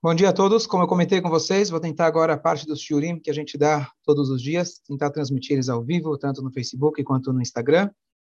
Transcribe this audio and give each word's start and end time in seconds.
Bom 0.00 0.14
dia 0.14 0.28
a 0.28 0.32
todos. 0.32 0.64
Como 0.64 0.84
eu 0.84 0.86
comentei 0.86 1.20
com 1.20 1.28
vocês, 1.28 1.70
vou 1.70 1.80
tentar 1.80 2.06
agora 2.06 2.34
a 2.34 2.38
parte 2.38 2.64
dos 2.64 2.80
shiurim 2.80 3.18
que 3.18 3.28
a 3.28 3.32
gente 3.32 3.58
dá 3.58 3.90
todos 4.04 4.30
os 4.30 4.40
dias, 4.40 4.78
tentar 4.86 5.10
transmitir 5.10 5.54
eles 5.54 5.68
ao 5.68 5.82
vivo, 5.84 6.16
tanto 6.16 6.40
no 6.40 6.52
Facebook 6.52 7.02
quanto 7.02 7.32
no 7.32 7.42
Instagram. 7.42 7.90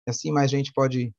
Assim 0.06 0.30
mais 0.30 0.52
gente 0.52 0.72
pode 0.72 1.12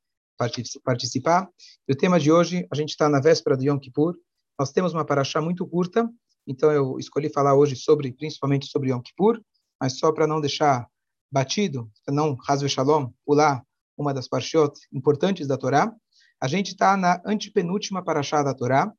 participar. 0.81 1.49
E 1.85 1.91
o 1.91 1.95
tema 1.95 2.17
de 2.17 2.31
hoje, 2.31 2.65
a 2.71 2.75
gente 2.75 2.91
está 2.91 3.09
na 3.09 3.19
véspera 3.19 3.57
do 3.57 3.65
Yom 3.65 3.77
Kippur. 3.77 4.15
Nós 4.57 4.71
temos 4.71 4.93
uma 4.93 5.03
paraxá 5.03 5.41
muito 5.41 5.67
curta, 5.67 6.09
então 6.47 6.71
eu 6.71 6.97
escolhi 6.97 7.27
falar 7.27 7.55
hoje 7.55 7.75
sobre, 7.75 8.13
principalmente 8.13 8.67
sobre 8.67 8.91
Yom 8.91 9.01
Kippur, 9.01 9.41
mas 9.77 9.99
só 9.99 10.09
para 10.09 10.25
não 10.25 10.39
deixar 10.39 10.87
batido, 11.29 11.91
para 12.05 12.15
não, 12.15 12.37
Hazve 12.47 12.69
Shalom, 12.69 13.11
pular 13.25 13.61
uma 13.97 14.13
das 14.13 14.29
parshiot 14.29 14.71
importantes 14.93 15.49
da 15.49 15.57
Torá. 15.57 15.93
A 16.41 16.47
gente 16.47 16.69
está 16.69 16.95
na 16.95 17.21
antepenúltima 17.25 18.01
paraxá 18.01 18.41
da 18.41 18.53
Torá, 18.53 18.89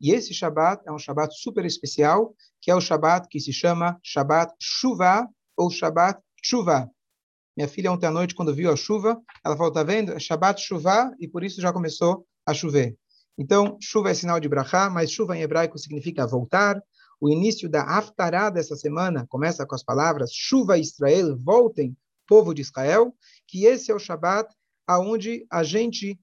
e 0.00 0.12
esse 0.12 0.32
Shabat 0.32 0.82
é 0.86 0.92
um 0.92 0.98
Shabat 0.98 1.34
super 1.34 1.64
especial, 1.64 2.34
que 2.60 2.70
é 2.70 2.74
o 2.74 2.80
Shabat 2.80 3.28
que 3.28 3.38
se 3.38 3.52
chama 3.52 3.98
Shabat 4.02 4.54
Shuvah 4.58 5.28
ou 5.56 5.70
Shabat 5.70 6.20
Chuva. 6.42 6.90
Minha 7.56 7.68
filha 7.68 7.92
ontem 7.92 8.06
à 8.06 8.10
noite, 8.10 8.34
quando 8.34 8.54
viu 8.54 8.72
a 8.72 8.76
chuva, 8.76 9.20
ela 9.44 9.56
falou, 9.56 9.72
tá 9.72 9.82
vendo? 9.82 10.12
É 10.12 10.18
Shabat 10.18 10.60
Shuvah 10.62 11.12
e 11.20 11.28
por 11.28 11.44
isso 11.44 11.60
já 11.60 11.72
começou 11.72 12.26
a 12.46 12.54
chover. 12.54 12.96
Então, 13.36 13.76
chuva 13.80 14.10
é 14.10 14.14
sinal 14.14 14.40
de 14.40 14.48
brachá, 14.48 14.88
mas 14.88 15.10
chuva 15.10 15.36
em 15.36 15.42
hebraico 15.42 15.78
significa 15.78 16.26
voltar. 16.26 16.82
O 17.20 17.28
início 17.28 17.68
da 17.68 17.82
Haftarah 17.82 18.50
dessa 18.50 18.76
semana 18.76 19.26
começa 19.28 19.66
com 19.66 19.74
as 19.74 19.82
palavras 19.82 20.32
Chuva 20.32 20.78
Israel, 20.78 21.38
voltem, 21.38 21.94
povo 22.26 22.54
de 22.54 22.62
Israel, 22.62 23.14
que 23.46 23.66
esse 23.66 23.90
é 23.90 23.94
o 23.94 23.98
Shabat 23.98 24.48
aonde 24.86 25.46
a 25.50 25.62
gente 25.62 26.18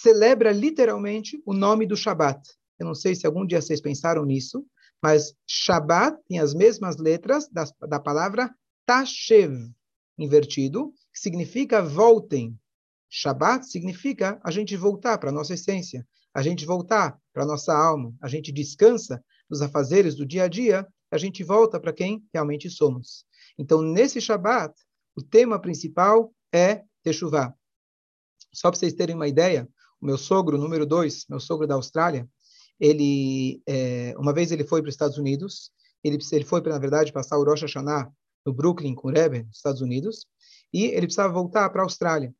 celebra 0.00 0.52
literalmente 0.52 1.42
o 1.46 1.54
nome 1.54 1.86
do 1.86 1.96
Shabat. 1.96 2.40
Eu 2.78 2.86
não 2.86 2.94
sei 2.94 3.14
se 3.14 3.26
algum 3.26 3.46
dia 3.46 3.62
vocês 3.62 3.80
pensaram 3.80 4.26
nisso, 4.26 4.66
mas 5.02 5.34
Shabat 5.46 6.18
tem 6.28 6.38
as 6.38 6.52
mesmas 6.52 6.98
letras 6.98 7.48
da, 7.48 7.64
da 7.88 7.98
palavra 7.98 8.54
Tashev, 8.84 9.72
invertido, 10.18 10.92
que 11.12 11.18
significa 11.18 11.82
voltem. 11.82 12.58
Shabat 13.08 13.66
significa 13.66 14.38
a 14.44 14.50
gente 14.50 14.76
voltar 14.76 15.16
para 15.16 15.30
a 15.30 15.32
nossa 15.32 15.54
essência, 15.54 16.06
a 16.34 16.42
gente 16.42 16.66
voltar 16.66 17.18
para 17.32 17.44
a 17.44 17.46
nossa 17.46 17.72
alma, 17.74 18.14
a 18.20 18.28
gente 18.28 18.52
descansa 18.52 19.24
nos 19.48 19.62
afazeres 19.62 20.14
do 20.14 20.26
dia 20.26 20.44
a 20.44 20.48
dia, 20.48 20.86
a 21.10 21.16
gente 21.16 21.42
volta 21.42 21.80
para 21.80 21.92
quem 21.94 22.22
realmente 22.34 22.68
somos. 22.68 23.24
Então, 23.58 23.80
nesse 23.80 24.20
Shabat, 24.20 24.74
o 25.16 25.22
tema 25.22 25.58
principal 25.58 26.34
é 26.52 26.82
Teshuvah. 27.02 27.54
Só 28.52 28.70
para 28.70 28.78
vocês 28.78 28.92
terem 28.92 29.14
uma 29.14 29.28
ideia, 29.28 29.66
o 30.00 30.06
meu 30.06 30.18
sogro, 30.18 30.58
número 30.58 30.86
dois, 30.86 31.24
meu 31.28 31.40
sogro 31.40 31.66
da 31.66 31.74
Austrália, 31.74 32.28
ele, 32.78 33.62
é, 33.66 34.14
uma 34.18 34.32
vez 34.32 34.52
ele 34.52 34.64
foi 34.64 34.82
para 34.82 34.88
os 34.88 34.94
Estados 34.94 35.18
Unidos, 35.18 35.70
ele, 36.04 36.18
ele 36.32 36.44
foi, 36.44 36.60
na 36.62 36.78
verdade, 36.78 37.12
passar 37.12 37.38
o 37.38 37.44
Rosh 37.44 37.62
Hashanah 37.62 38.10
no 38.44 38.52
Brooklyn, 38.52 38.94
com 38.94 39.08
o 39.08 39.10
Rebbe, 39.10 39.42
nos 39.42 39.56
Estados 39.56 39.80
Unidos, 39.80 40.26
e 40.72 40.84
ele 40.84 41.02
precisava 41.02 41.32
voltar 41.32 41.68
para 41.70 41.82
a 41.82 41.84
Austrália. 41.84 42.34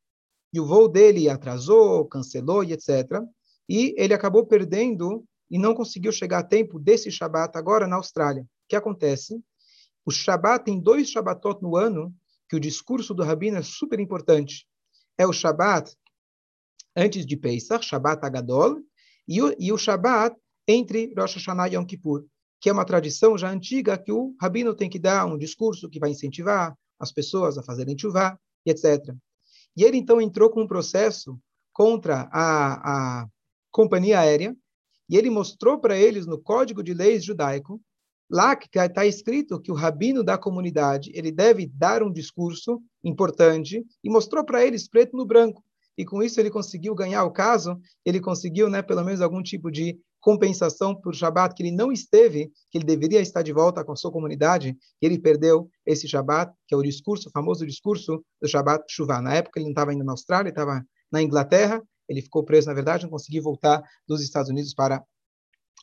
E 0.52 0.60
o 0.60 0.66
voo 0.66 0.88
dele 0.88 1.28
atrasou, 1.28 2.06
cancelou 2.06 2.62
e 2.62 2.72
etc. 2.72 3.22
E 3.68 3.94
ele 3.98 4.14
acabou 4.14 4.46
perdendo 4.46 5.24
e 5.50 5.58
não 5.58 5.74
conseguiu 5.74 6.12
chegar 6.12 6.38
a 6.38 6.44
tempo 6.44 6.78
desse 6.78 7.10
Shabat 7.10 7.56
agora 7.56 7.86
na 7.86 7.96
Austrália. 7.96 8.42
O 8.42 8.46
que 8.68 8.76
acontece? 8.76 9.40
O 10.04 10.10
Shabat 10.10 10.64
tem 10.64 10.80
dois 10.80 11.10
Shabatot 11.10 11.60
no 11.62 11.76
ano 11.76 12.14
que 12.48 12.56
o 12.56 12.60
discurso 12.60 13.12
do 13.12 13.24
Rabino 13.24 13.58
é 13.58 13.62
super 13.62 13.98
importante. 13.98 14.66
É 15.18 15.26
o 15.26 15.32
Shabat 15.32 15.92
antes 16.96 17.26
de 17.26 17.36
Pesach, 17.36 17.84
Shabbat 17.84 18.24
Agadol, 18.24 18.78
e 19.28 19.42
o, 19.42 19.54
e 19.58 19.72
o 19.72 19.76
Shabbat 19.76 20.34
entre 20.66 21.12
Rosh 21.16 21.34
Hashanah 21.34 21.68
e 21.68 21.74
Yom 21.74 21.84
Kippur, 21.84 22.24
que 22.60 22.70
é 22.70 22.72
uma 22.72 22.84
tradição 22.84 23.36
já 23.36 23.50
antiga 23.50 23.98
que 23.98 24.10
o 24.10 24.34
rabino 24.40 24.74
tem 24.74 24.88
que 24.88 24.98
dar 24.98 25.26
um 25.26 25.36
discurso 25.36 25.88
que 25.90 26.00
vai 26.00 26.10
incentivar 26.10 26.76
as 26.98 27.12
pessoas 27.12 27.58
a 27.58 27.62
fazerem 27.62 27.98
chuvá, 27.98 28.38
etc. 28.64 29.14
E 29.76 29.84
ele 29.84 29.98
então 29.98 30.20
entrou 30.20 30.48
com 30.50 30.62
um 30.62 30.66
processo 30.66 31.38
contra 31.72 32.28
a, 32.32 33.20
a 33.22 33.28
companhia 33.70 34.20
aérea, 34.20 34.56
e 35.08 35.16
ele 35.16 35.28
mostrou 35.28 35.78
para 35.78 35.96
eles 35.96 36.26
no 36.26 36.40
Código 36.40 36.82
de 36.82 36.94
Leis 36.94 37.22
Judaico, 37.22 37.80
lá 38.28 38.56
que 38.56 38.66
está 38.76 39.06
escrito 39.06 39.60
que 39.60 39.70
o 39.70 39.74
rabino 39.74 40.24
da 40.24 40.36
comunidade 40.36 41.12
ele 41.14 41.30
deve 41.30 41.66
dar 41.66 42.02
um 42.02 42.10
discurso 42.10 42.82
importante, 43.04 43.84
e 44.02 44.10
mostrou 44.10 44.42
para 44.44 44.64
eles 44.64 44.88
preto 44.88 45.16
no 45.16 45.26
branco 45.26 45.62
e 45.96 46.04
com 46.04 46.22
isso 46.22 46.38
ele 46.40 46.50
conseguiu 46.50 46.94
ganhar 46.94 47.24
o 47.24 47.32
caso, 47.32 47.80
ele 48.04 48.20
conseguiu, 48.20 48.68
né, 48.68 48.82
pelo 48.82 49.04
menos 49.04 49.20
algum 49.20 49.42
tipo 49.42 49.70
de 49.70 49.98
compensação 50.20 50.94
por 50.94 51.14
Shabat 51.14 51.54
que 51.54 51.62
ele 51.62 51.70
não 51.70 51.92
esteve, 51.92 52.50
que 52.70 52.78
ele 52.78 52.84
deveria 52.84 53.20
estar 53.20 53.42
de 53.42 53.52
volta 53.52 53.84
com 53.84 53.92
a 53.92 53.96
sua 53.96 54.10
comunidade, 54.10 54.76
e 55.00 55.06
ele 55.06 55.18
perdeu 55.18 55.70
esse 55.86 56.08
Shabat, 56.08 56.52
que 56.66 56.74
é 56.74 56.78
o 56.78 56.82
discurso, 56.82 57.28
o 57.28 57.32
famoso 57.32 57.64
discurso 57.64 58.24
do 58.40 58.48
Shabat 58.48 58.84
Shuvah. 58.88 59.22
Na 59.22 59.34
época 59.34 59.58
ele 59.58 59.66
não 59.66 59.72
estava 59.72 59.92
ainda 59.92 60.04
na 60.04 60.12
Austrália, 60.12 60.48
ele 60.48 60.50
estava 60.50 60.84
na 61.12 61.22
Inglaterra, 61.22 61.80
ele 62.08 62.22
ficou 62.22 62.44
preso, 62.44 62.66
na 62.66 62.74
verdade, 62.74 63.04
não 63.04 63.10
conseguiu 63.10 63.42
voltar 63.42 63.82
dos 64.06 64.20
Estados 64.20 64.50
Unidos 64.50 64.74
para 64.74 65.02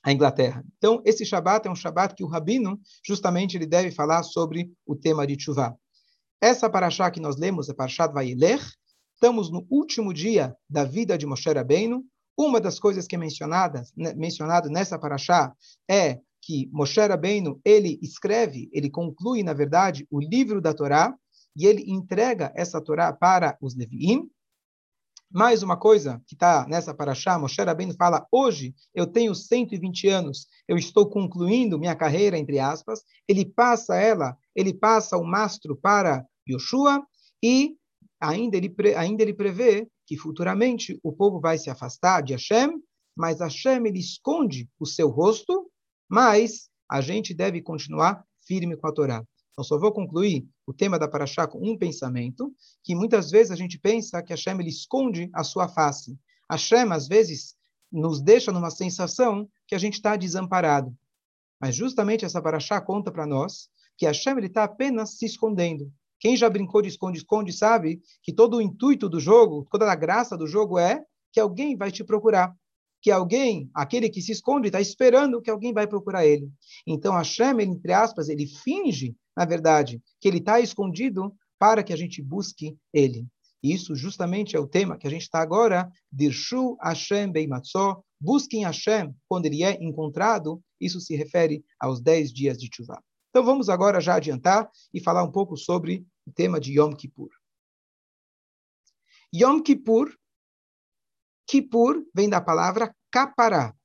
a 0.03 0.12
Inglaterra. 0.12 0.63
Então, 0.78 1.01
esse 1.06 1.25
Shabat 1.25 1.68
é 1.68 1.72
um 1.72 1.75
Shabat 1.75 2.13
que 2.13 2.24
o 2.24 2.28
Rabino, 2.28 2.80
justamente, 3.06 3.56
ele 3.56 3.66
deve 3.66 3.91
falar 3.91 4.24
sobre 4.24 4.69
o 4.85 4.95
tema 4.95 5.25
de 5.25 5.41
Shuvah. 5.41 5.74
Essa 6.41 6.69
paraxá 6.69 7.09
que 7.09 7.22
nós 7.22 7.38
lemos 7.38 7.69
é 7.69 7.74
Parashat 7.74 8.13
Vayiler, 8.13 8.59
Estamos 9.24 9.50
no 9.50 9.66
último 9.70 10.14
dia 10.14 10.54
da 10.70 10.84
vida 10.84 11.18
de 11.18 11.26
Moshe 11.26 11.50
Rabbeinu. 11.50 12.04
Uma 12.38 12.60
das 12.60 12.78
coisas 12.78 13.08
que 13.08 13.16
é 13.16 13.18
mencionada, 13.18 13.82
né, 13.96 14.14
mencionado 14.16 14.70
nessa 14.70 15.00
paraxá 15.00 15.56
é 15.90 16.20
que 16.42 16.70
Moshe 16.74 17.00
Rabbeinu, 17.00 17.58
ele 17.64 17.98
escreve, 18.02 18.70
ele 18.74 18.90
conclui, 18.90 19.42
na 19.42 19.54
verdade, 19.54 20.06
o 20.12 20.20
livro 20.20 20.60
da 20.60 20.74
Torá, 20.74 21.18
e 21.56 21.66
ele 21.66 21.90
entrega 21.90 22.52
essa 22.54 22.82
Torá 22.82 23.14
para 23.14 23.58
os 23.62 23.78
Leviim. 23.78 24.30
Mais 25.32 25.64
uma 25.64 25.78
coisa 25.78 26.22
que 26.28 26.36
está 26.36 26.68
nessa 26.68 26.94
paraxá, 26.94 27.40
Moshe 27.40 27.62
Rabbeinu 27.62 27.94
fala, 27.94 28.28
hoje 28.30 28.76
eu 28.94 29.08
tenho 29.08 29.34
120 29.34 30.06
anos, 30.10 30.48
eu 30.68 30.78
estou 30.78 31.10
concluindo 31.10 31.80
minha 31.80 31.96
carreira, 31.96 32.38
entre 32.38 32.60
aspas, 32.60 33.00
ele 33.26 33.46
passa 33.46 33.96
ela, 33.96 34.38
ele 34.54 34.74
passa 34.74 35.18
o 35.18 35.24
mastro 35.24 35.78
para 35.78 36.26
Yoshua, 36.46 37.02
e 37.42 37.78
ainda 38.24 38.58
ele, 38.58 38.74
ainda 38.96 39.22
ele 39.22 39.34
prevê 39.34 39.88
que 40.06 40.18
futuramente 40.18 41.00
o 41.04 41.12
povo 41.12 41.40
vai 41.40 41.58
se 41.58 41.70
afastar 41.70 42.22
de 42.22 42.34
Hashem, 42.34 42.82
mas 43.16 43.40
Hashem 43.40 43.86
ele 43.86 44.00
esconde 44.00 44.70
o 44.80 44.86
seu 44.86 45.10
rosto, 45.10 45.70
mas 46.10 46.70
a 46.90 47.02
gente 47.02 47.34
deve 47.34 47.62
continuar 47.62 48.24
firme 48.48 48.78
com 48.78 48.88
a 48.88 48.92
Torá. 48.92 49.24
Então, 49.52 49.64
só 49.64 49.78
vou 49.78 49.92
concluir 49.92 50.48
o 50.66 50.74
tema 50.74 50.98
da 50.98 51.08
Paraxá 51.08 51.46
com 51.46 51.60
um 51.60 51.78
pensamento, 51.78 52.52
que 52.84 52.96
muitas 52.96 53.30
vezes 53.30 53.52
a 53.52 53.56
gente 53.56 53.78
pensa 53.78 54.24
que 54.24 54.34
Hashem 54.34 54.60
ele 54.60 54.70
esconde 54.70 55.30
a 55.34 55.44
sua 55.44 55.68
face. 55.68 56.18
Hashem, 56.50 56.92
às 56.92 57.08
vezes, 57.08 57.56
nos 57.92 58.22
deixa 58.22 58.52
numa 58.52 58.72
sensação 58.72 59.48
que 59.68 59.76
a 59.76 59.78
gente 59.78 59.96
está 59.96 60.16
desamparado. 60.16 60.96
Mas 61.62 61.76
justamente 61.76 62.26
essa 62.26 62.42
Paraxá 62.42 62.82
conta 62.82 63.12
para 63.12 63.28
nós 63.28 63.70
que 63.96 64.08
Hashem 64.08 64.40
está 64.40 64.64
apenas 64.64 65.18
se 65.18 65.26
escondendo. 65.26 65.92
Quem 66.24 66.38
já 66.38 66.50
brincou 66.50 66.82
de 66.82 66.88
esconde-esconde 66.88 67.52
sabe 67.52 68.02
que 68.22 68.32
todo 68.32 68.56
o 68.56 68.62
intuito 68.62 69.10
do 69.10 69.20
jogo, 69.20 69.68
toda 69.70 69.92
a 69.92 69.94
graça 69.94 70.38
do 70.38 70.48
jogo 70.48 70.80
é 70.80 71.04
que 71.34 71.40
alguém 71.40 71.76
vai 71.76 71.92
te 71.92 72.02
procurar. 72.02 72.56
Que 73.02 73.12
alguém, 73.12 73.70
aquele 73.74 74.08
que 74.08 74.22
se 74.22 74.32
esconde, 74.32 74.70
está 74.70 74.80
esperando 74.80 75.42
que 75.42 75.52
alguém 75.52 75.74
vai 75.74 75.86
procurar 75.86 76.26
ele. 76.26 76.50
Então, 76.88 77.14
Hashem, 77.14 77.60
entre 77.60 77.92
aspas, 77.92 78.30
ele 78.30 78.48
finge, 78.48 79.14
na 79.36 79.44
verdade, 79.44 80.02
que 80.22 80.30
ele 80.30 80.38
está 80.38 80.62
escondido 80.62 81.36
para 81.60 81.84
que 81.84 81.92
a 81.92 81.98
gente 81.98 82.22
busque 82.22 82.78
ele. 82.94 83.28
E 83.62 83.74
isso 83.74 83.94
justamente 83.94 84.56
é 84.56 84.60
o 84.62 84.68
tema 84.68 84.98
que 84.98 85.06
a 85.06 85.10
gente 85.10 85.24
está 85.24 85.42
agora, 85.42 85.92
Dirshu 86.10 86.78
Hashem 86.81 87.34
Beimatzó, 87.34 88.02
busquem 88.18 88.64
Hashem 88.64 89.14
quando 89.28 89.46
ele 89.48 89.62
é 89.62 89.78
encontrado, 89.84 90.62
isso 90.80 91.02
se 91.02 91.18
refere 91.18 91.66
aos 91.78 92.00
dez 92.00 92.31
dias 92.31 92.58
de 92.58 92.69
Tchuvah. 92.69 93.02
Então 93.30 93.44
vamos 93.44 93.68
agora 93.68 94.00
já 94.00 94.16
adiantar 94.16 94.69
e 94.94 95.02
falar 95.02 95.24
um 95.24 95.31
pouco 95.31 95.58
sobre 95.58 96.06
o 96.25 96.31
tema 96.31 96.60
de 96.60 96.80
Yom 96.80 96.94
Kippur. 96.94 97.30
Yom 99.34 99.62
Kippur, 99.62 100.18
Kippur 101.48 102.06
vem 102.14 102.30
da 102.30 102.40
palavra 102.40 102.96
capará, 103.12 103.75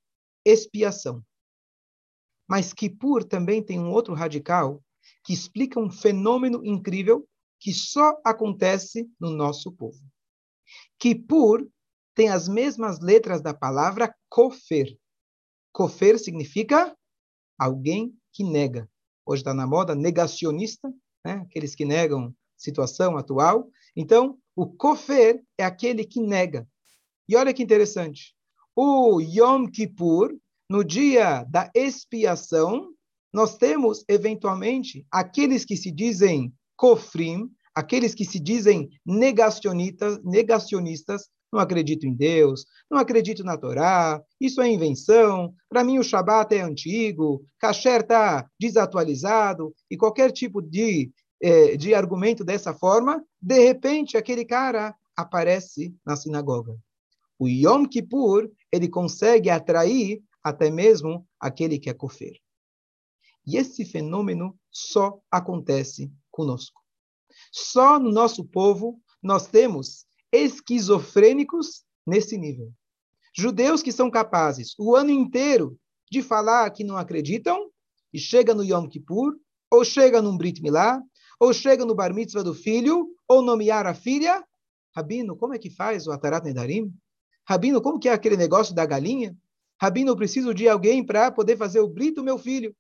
expiação. 0.45 1.25
Mas 2.49 2.73
Kippur 2.73 3.25
também 3.25 3.63
tem 3.63 3.79
um 3.79 3.91
outro 3.91 4.15
radical 4.15 4.83
que 5.25 5.33
explica 5.33 5.81
um 5.81 5.91
fenômeno 5.91 6.65
incrível 6.65 7.29
que 7.61 7.73
só 7.73 8.21
acontece 8.25 9.11
no 9.19 9.31
nosso 9.31 9.73
povo. 9.73 10.01
Kippur 10.99 11.69
tem 12.15 12.29
as 12.29 12.49
mesmas 12.49 13.01
letras 13.01 13.41
da 13.41 13.53
palavra 13.53 14.15
kofer. 14.29 14.99
Kofer 15.73 16.19
significa 16.19 16.97
alguém 17.59 18.17
que 18.33 18.45
nega 18.45 18.89
hoje 19.29 19.43
está 19.43 19.53
na 19.53 19.67
moda, 19.67 19.95
negacionista, 19.95 20.91
né? 21.29 21.43
aqueles 21.43 21.75
que 21.75 21.85
negam 21.85 22.35
situação 22.57 23.19
atual. 23.19 23.69
Então, 23.95 24.39
o 24.57 24.67
kofer 24.67 25.43
é 25.59 25.65
aquele 25.65 26.05
que 26.05 26.21
nega. 26.21 26.67
E 27.29 27.37
olha 27.37 27.53
que 27.53 27.63
interessante. 27.63 28.35
O 28.75 29.21
Yom 29.21 29.67
Kippur 29.67 30.35
no 30.71 30.83
dia 30.83 31.45
da 31.45 31.71
expiação, 31.75 32.91
nós 33.33 33.59
temos, 33.59 34.05
eventualmente, 34.09 35.07
aqueles 35.11 35.65
que 35.65 35.77
se 35.77 35.91
dizem 35.91 36.53
kofrim, 36.77 37.51
aqueles 37.75 38.15
que 38.15 38.25
se 38.25 38.41
dizem 38.41 38.89
negacionistas, 39.05 40.23
negacionistas 40.25 41.29
não 41.53 41.61
acredito 41.61 42.07
em 42.07 42.15
Deus, 42.15 42.65
não 42.91 42.99
acredito 42.99 43.43
na 43.43 43.57
Torá, 43.57 44.23
isso 44.41 44.61
é 44.61 44.69
invenção, 44.69 45.55
para 45.69 45.85
mim 45.85 45.99
o 45.99 46.05
Shabat 46.05 46.55
é 46.55 46.61
antigo, 46.61 47.43
Kasher 47.59 48.03
está 48.03 48.49
desatualizado, 48.61 49.75
e 49.91 49.97
qualquer 49.97 50.31
tipo 50.33 50.61
de, 50.61 51.11
eh, 51.43 51.77
de 51.77 51.95
argumento 51.95 52.45
dessa 52.45 52.75
forma, 52.75 53.25
de 53.41 53.59
repente 53.59 54.17
aquele 54.17 54.45
cara 54.45 54.95
aparece 55.17 55.95
na 56.05 56.17
sinagoga. 56.17 56.77
O 57.39 57.49
Yom 57.49 57.87
Kippur, 57.87 58.51
ele 58.73 58.89
consegue 58.89 59.49
atrair 59.49 60.23
até 60.43 60.71
mesmo 60.71 61.27
aquele 61.41 61.79
que 61.79 61.89
é 61.89 61.95
kofer. 61.95 62.37
E 63.47 63.57
esse 63.57 63.85
fenômeno 63.85 64.59
só 64.71 65.21
acontece 65.31 66.13
conosco. 66.31 66.81
Só 67.53 67.99
no 67.99 68.11
nosso 68.11 68.45
povo 68.45 69.01
nós 69.23 69.47
temos 69.47 70.07
esquizofrênicos 70.33 71.85
nesse 72.07 72.37
nível. 72.37 72.73
Judeus 73.37 73.83
que 73.83 73.93
são 73.93 74.11
capazes 74.11 74.75
o 74.79 74.97
ano 74.97 75.11
inteiro 75.11 75.79
de 76.11 76.23
falar 76.23 76.71
que 76.71 76.85
não 76.85 76.97
acreditam 76.97 77.71
e 78.13 78.19
chega 78.19 78.55
no 78.55 78.65
Yom 78.65 78.89
Kippur, 78.89 79.37
ou 79.71 79.85
chega 79.85 80.23
num 80.23 80.37
Brit 80.37 80.63
Milá, 80.63 81.03
ou 81.39 81.53
chega 81.53 81.85
no 81.85 81.95
Bar 81.95 82.15
Mitzvah 82.15 82.43
do 82.43 82.55
filho, 82.55 83.15
ou 83.29 83.43
nomear 83.43 83.87
a 83.87 83.95
filha. 83.95 84.45
Rabino, 84.97 85.37
como 85.37 85.55
é 85.55 85.59
que 85.59 85.71
faz 85.71 86.07
o 86.07 86.13
Atarat 86.13 86.45
Nedarim? 86.45 86.93
Rabino, 87.47 87.81
como 87.81 87.99
que 87.99 88.09
é 88.09 88.13
aquele 88.13 88.37
negócio 88.37 88.75
da 88.75 88.85
galinha? 88.85 89.37
Rabino, 89.81 90.11
eu 90.11 90.17
preciso 90.17 90.53
de 90.53 90.69
alguém 90.69 91.05
para 91.05 91.31
poder 91.31 91.57
fazer 91.57 91.81
o 91.81 91.89
Brit 91.89 92.15
do 92.15 92.25
meu 92.25 92.39
filho. 92.39 92.75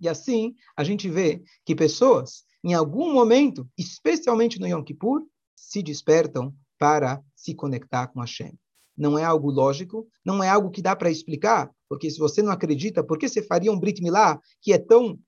E 0.00 0.08
assim, 0.08 0.54
a 0.76 0.82
gente 0.82 1.08
vê 1.08 1.42
que 1.64 1.74
pessoas, 1.74 2.44
em 2.64 2.74
algum 2.74 3.12
momento, 3.12 3.68
especialmente 3.78 4.58
no 4.58 4.66
Yom 4.66 4.82
Kippur, 4.82 5.22
se 5.60 5.82
despertam 5.82 6.54
para 6.78 7.22
se 7.36 7.54
conectar 7.54 8.06
com 8.08 8.20
Hashem. 8.20 8.58
Não 8.96 9.18
é 9.18 9.24
algo 9.24 9.50
lógico, 9.50 10.08
não 10.24 10.42
é 10.42 10.48
algo 10.48 10.70
que 10.70 10.82
dá 10.82 10.96
para 10.96 11.10
explicar, 11.10 11.70
porque 11.88 12.10
se 12.10 12.18
você 12.18 12.42
não 12.42 12.50
acredita, 12.50 13.04
por 13.04 13.18
que 13.18 13.28
você 13.28 13.42
faria 13.42 13.70
um 13.70 13.78
Brit 13.78 14.02
Milá 14.02 14.40
que 14.62 14.72
é 14.72 14.78
tão, 14.78 15.18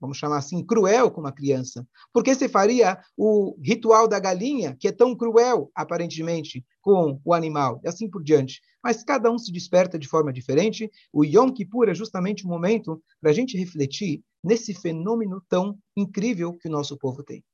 vamos 0.00 0.16
chamar 0.16 0.38
assim, 0.38 0.64
cruel 0.64 1.10
com 1.10 1.20
uma 1.20 1.32
criança? 1.32 1.86
Por 2.12 2.22
que 2.22 2.34
você 2.34 2.48
faria 2.48 2.98
o 3.16 3.56
ritual 3.60 4.06
da 4.06 4.20
galinha, 4.20 4.76
que 4.78 4.86
é 4.86 4.92
tão 4.92 5.16
cruel, 5.16 5.70
aparentemente, 5.74 6.64
com 6.80 7.20
o 7.24 7.34
animal? 7.34 7.80
E 7.84 7.88
assim 7.88 8.08
por 8.08 8.22
diante. 8.22 8.60
Mas 8.82 9.04
cada 9.04 9.30
um 9.30 9.38
se 9.38 9.52
desperta 9.52 9.98
de 9.98 10.08
forma 10.08 10.32
diferente. 10.32 10.90
O 11.12 11.24
Yom 11.24 11.50
Kippur 11.52 11.88
é 11.88 11.94
justamente 11.94 12.44
o 12.44 12.48
momento 12.48 13.02
para 13.20 13.30
a 13.30 13.34
gente 13.34 13.56
refletir 13.56 14.22
nesse 14.44 14.74
fenômeno 14.74 15.42
tão 15.48 15.76
incrível 15.96 16.54
que 16.54 16.68
o 16.68 16.72
nosso 16.72 16.96
povo 16.96 17.22
tem. 17.22 17.44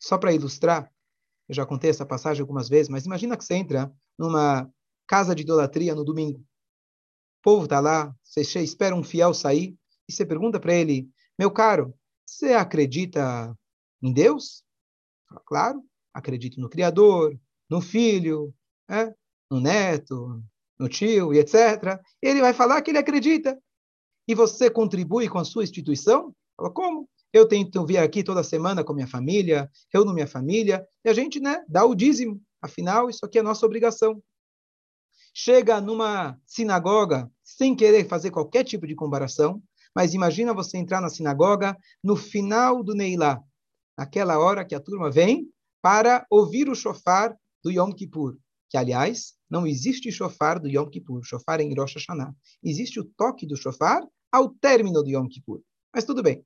Só 0.00 0.18
para 0.18 0.32
ilustrar, 0.32 0.90
eu 1.48 1.54
já 1.54 1.66
contei 1.66 1.90
essa 1.90 2.06
passagem 2.06 2.40
algumas 2.40 2.68
vezes, 2.68 2.88
mas 2.88 3.04
imagina 3.04 3.36
que 3.36 3.44
você 3.44 3.54
entra 3.54 3.92
numa 4.18 4.68
casa 5.06 5.34
de 5.34 5.42
idolatria 5.42 5.94
no 5.94 6.04
domingo. 6.04 6.38
O 6.38 7.42
povo 7.42 7.64
está 7.64 7.80
lá, 7.80 8.14
você 8.22 8.60
espera 8.60 8.94
um 8.94 9.02
fiel 9.02 9.34
sair 9.34 9.76
e 10.08 10.12
você 10.12 10.24
pergunta 10.24 10.58
para 10.58 10.74
ele: 10.74 11.08
Meu 11.38 11.50
caro, 11.50 11.94
você 12.26 12.54
acredita 12.54 13.56
em 14.02 14.12
Deus? 14.12 14.64
Claro, 15.46 15.84
acredito 16.14 16.60
no 16.60 16.68
Criador, 16.68 17.38
no 17.68 17.80
Filho, 17.80 18.54
é, 18.88 19.14
no 19.50 19.60
neto, 19.60 20.42
no 20.78 20.88
tio 20.88 21.34
e 21.34 21.38
etc. 21.38 22.00
Ele 22.22 22.40
vai 22.40 22.54
falar 22.54 22.80
que 22.82 22.90
ele 22.90 22.98
acredita. 22.98 23.60
E 24.26 24.34
você 24.34 24.70
contribui 24.70 25.28
com 25.28 25.38
a 25.38 25.44
sua 25.44 25.64
instituição? 25.64 26.34
Fala, 26.56 26.70
como? 26.70 27.08
Eu 27.32 27.46
tento 27.46 27.86
vir 27.86 27.98
aqui 27.98 28.24
toda 28.24 28.42
semana 28.42 28.82
com 28.82 28.92
minha 28.92 29.06
família, 29.06 29.70
reúno 29.92 30.12
minha 30.12 30.26
família, 30.26 30.84
e 31.04 31.08
a 31.08 31.12
gente 31.12 31.38
né, 31.38 31.64
dá 31.68 31.84
o 31.84 31.94
dízimo. 31.94 32.40
Afinal, 32.60 33.08
isso 33.08 33.24
aqui 33.24 33.38
é 33.38 33.42
nossa 33.42 33.64
obrigação. 33.64 34.22
Chega 35.32 35.80
numa 35.80 36.36
sinagoga 36.44 37.30
sem 37.44 37.76
querer 37.76 38.08
fazer 38.08 38.32
qualquer 38.32 38.64
tipo 38.64 38.86
de 38.86 38.96
comparação, 38.96 39.62
mas 39.94 40.12
imagina 40.12 40.52
você 40.52 40.76
entrar 40.76 41.00
na 41.00 41.08
sinagoga 41.08 41.76
no 42.02 42.16
final 42.16 42.82
do 42.82 42.94
Neilá, 42.94 43.40
naquela 43.96 44.38
hora 44.38 44.64
que 44.64 44.74
a 44.74 44.80
turma 44.80 45.10
vem 45.10 45.48
para 45.80 46.26
ouvir 46.28 46.68
o 46.68 46.74
shofar 46.74 47.36
do 47.62 47.70
Yom 47.70 47.92
Kippur, 47.92 48.36
que, 48.68 48.76
aliás, 48.76 49.34
não 49.48 49.66
existe 49.66 50.10
shofar 50.10 50.58
do 50.58 50.68
Yom 50.68 50.88
Kippur, 50.88 51.22
shofar 51.22 51.60
em 51.60 51.74
Rosh 51.74 51.94
Hashanah. 51.94 52.34
Existe 52.62 52.98
o 52.98 53.04
toque 53.04 53.46
do 53.46 53.56
shofar 53.56 54.02
ao 54.32 54.48
término 54.48 55.02
do 55.02 55.08
Yom 55.08 55.28
Kippur. 55.28 55.60
Mas 55.94 56.04
tudo 56.04 56.22
bem. 56.22 56.44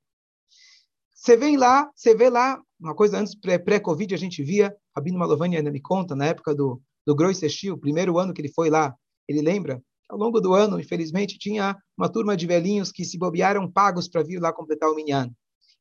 Você 1.25 1.39
vem 1.39 1.57
lá, 1.57 1.91
você 1.95 2.15
vê 2.15 2.29
lá, 2.29 2.61
uma 2.79 2.95
coisa 2.95 3.19
antes, 3.19 3.35
pré-Covid, 3.35 4.15
a 4.15 4.19
gente 4.19 4.43
via, 4.43 4.77
Rabino 4.95 5.19
Malovani 5.19 5.57
ainda 5.57 5.71
me 5.71 5.81
conta, 5.81 6.15
na 6.15 6.27
época 6.27 6.55
do, 6.55 6.83
do 7.07 7.15
Groi 7.15 7.33
o 7.73 7.79
primeiro 7.79 8.19
ano 8.19 8.35
que 8.35 8.43
ele 8.43 8.53
foi 8.53 8.69
lá, 8.69 8.95
ele 9.27 9.41
lembra, 9.41 9.83
ao 10.07 10.19
longo 10.19 10.39
do 10.39 10.53
ano, 10.53 10.79
infelizmente, 10.79 11.39
tinha 11.39 11.79
uma 11.97 12.11
turma 12.11 12.37
de 12.37 12.47
velhinhos 12.47 12.93
que 12.93 13.07
se 13.07 13.17
bobearam 13.17 13.73
pagos 13.73 14.07
para 14.07 14.23
vir 14.23 14.39
lá 14.39 14.53
completar 14.53 14.91
o 14.91 14.95
Minyan. 14.95 15.31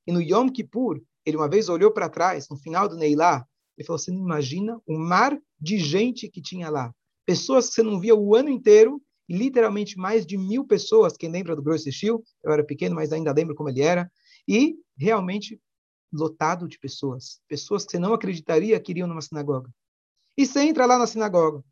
E 0.07 0.13
no 0.13 0.21
Yom 0.21 0.47
Kippur, 0.47 1.01
ele 1.25 1.35
uma 1.35 1.49
vez 1.49 1.67
olhou 1.67 1.91
para 1.91 2.07
trás, 2.07 2.47
no 2.49 2.55
final 2.55 2.87
do 2.87 2.95
Neilá, 2.95 3.45
ele 3.77 3.85
falou, 3.85 3.99
você 3.99 4.11
não 4.11 4.21
imagina 4.21 4.79
o 4.87 4.97
mar 4.97 5.37
de 5.59 5.77
gente 5.77 6.29
que 6.29 6.41
tinha 6.41 6.69
lá. 6.69 6.89
Pessoas 7.25 7.67
que 7.67 7.73
você 7.73 7.83
não 7.83 7.99
via 7.99 8.15
o 8.15 8.33
ano 8.33 8.47
inteiro, 8.47 9.01
e 9.27 9.35
literalmente 9.35 9.97
mais 9.97 10.25
de 10.25 10.37
mil 10.37 10.65
pessoas, 10.65 11.17
quem 11.17 11.29
lembra 11.29 11.53
do 11.53 11.61
Groi 11.61 11.79
eu 12.01 12.23
era 12.45 12.63
pequeno, 12.63 12.95
mas 12.95 13.11
ainda 13.11 13.33
lembro 13.33 13.53
como 13.55 13.67
ele 13.67 13.81
era, 13.81 14.09
e 14.47 14.77
realmente 14.97 15.59
lotado 16.11 16.67
de 16.67 16.77
pessoas, 16.77 17.41
pessoas 17.47 17.85
que 17.85 17.91
você 17.91 17.99
não 17.99 18.13
acreditaria 18.13 18.79
que 18.79 18.91
iriam 18.91 19.07
numa 19.07 19.21
sinagoga. 19.21 19.69
E 20.37 20.45
você 20.45 20.61
entra 20.61 20.85
lá 20.85 20.97
na 20.97 21.07
sinagoga. 21.07 21.63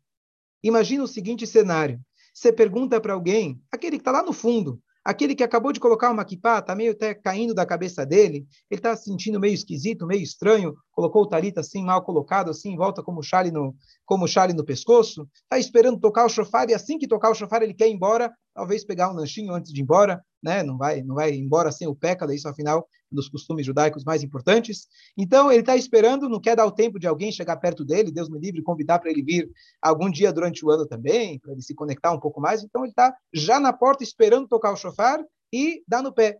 Imagina 0.62 1.04
o 1.04 1.08
seguinte 1.08 1.46
cenário: 1.46 2.00
você 2.34 2.52
pergunta 2.52 3.00
para 3.00 3.14
alguém, 3.14 3.60
aquele 3.70 3.96
que 3.96 4.00
está 4.00 4.12
lá 4.12 4.22
no 4.22 4.32
fundo, 4.32 4.80
aquele 5.04 5.34
que 5.34 5.42
acabou 5.42 5.72
de 5.72 5.80
colocar 5.80 6.10
uma 6.10 6.24
kippah, 6.24 6.60
está 6.60 6.74
meio 6.74 6.92
até 6.92 7.14
caindo 7.14 7.54
da 7.54 7.66
cabeça 7.66 8.06
dele, 8.06 8.46
ele 8.70 8.78
está 8.78 8.94
se 8.96 9.04
sentindo 9.04 9.40
meio 9.40 9.54
esquisito, 9.54 10.06
meio 10.06 10.22
estranho, 10.22 10.74
colocou 10.92 11.22
o 11.22 11.26
talita 11.26 11.60
assim, 11.60 11.84
mal 11.84 12.02
colocado, 12.02 12.50
assim, 12.50 12.76
volta 12.76 13.02
como 13.02 13.22
chale 13.22 13.50
no, 13.50 13.74
como 14.04 14.28
chale 14.28 14.52
no 14.52 14.64
pescoço, 14.64 15.28
está 15.42 15.58
esperando 15.58 15.98
tocar 15.98 16.24
o 16.24 16.28
chofar, 16.28 16.70
e 16.70 16.74
assim 16.74 16.98
que 16.98 17.08
tocar 17.08 17.30
o 17.30 17.34
chofar 17.34 17.62
ele 17.62 17.74
quer 17.74 17.88
ir 17.88 17.92
embora, 17.92 18.32
talvez 18.54 18.84
pegar 18.84 19.10
um 19.10 19.14
lanchinho 19.14 19.52
antes 19.52 19.72
de 19.72 19.80
ir 19.80 19.82
embora, 19.82 20.24
né? 20.42 20.62
não, 20.62 20.76
vai, 20.76 21.02
não 21.02 21.14
vai 21.14 21.32
embora 21.32 21.70
sem 21.70 21.86
o 21.86 21.94
pecado, 21.94 22.32
isso 22.32 22.48
afinal 22.48 22.88
um 23.10 23.16
dos 23.16 23.28
costumes 23.28 23.64
judaicos 23.64 24.04
mais 24.04 24.22
importantes. 24.22 24.88
Então 25.16 25.50
ele 25.52 25.60
está 25.60 25.76
esperando, 25.76 26.28
não 26.28 26.40
quer 26.40 26.56
dar 26.56 26.66
o 26.66 26.72
tempo 26.72 26.98
de 26.98 27.06
alguém 27.06 27.30
chegar 27.30 27.56
perto 27.58 27.84
dele, 27.84 28.10
Deus 28.10 28.28
me 28.28 28.38
livre, 28.38 28.62
convidar 28.62 28.98
para 28.98 29.10
ele 29.10 29.22
vir 29.22 29.50
algum 29.80 30.10
dia 30.10 30.32
durante 30.32 30.64
o 30.64 30.70
ano 30.70 30.86
também, 30.86 31.38
para 31.38 31.52
ele 31.52 31.62
se 31.62 31.74
conectar 31.74 32.12
um 32.12 32.20
pouco 32.20 32.40
mais. 32.40 32.62
Então 32.62 32.82
ele 32.82 32.90
está 32.90 33.14
já 33.32 33.60
na 33.60 33.72
porta 33.72 34.02
esperando 34.02 34.48
tocar 34.48 34.72
o 34.72 34.76
chofar 34.76 35.22
e 35.52 35.82
dá 35.86 36.02
no 36.02 36.12
pé. 36.12 36.38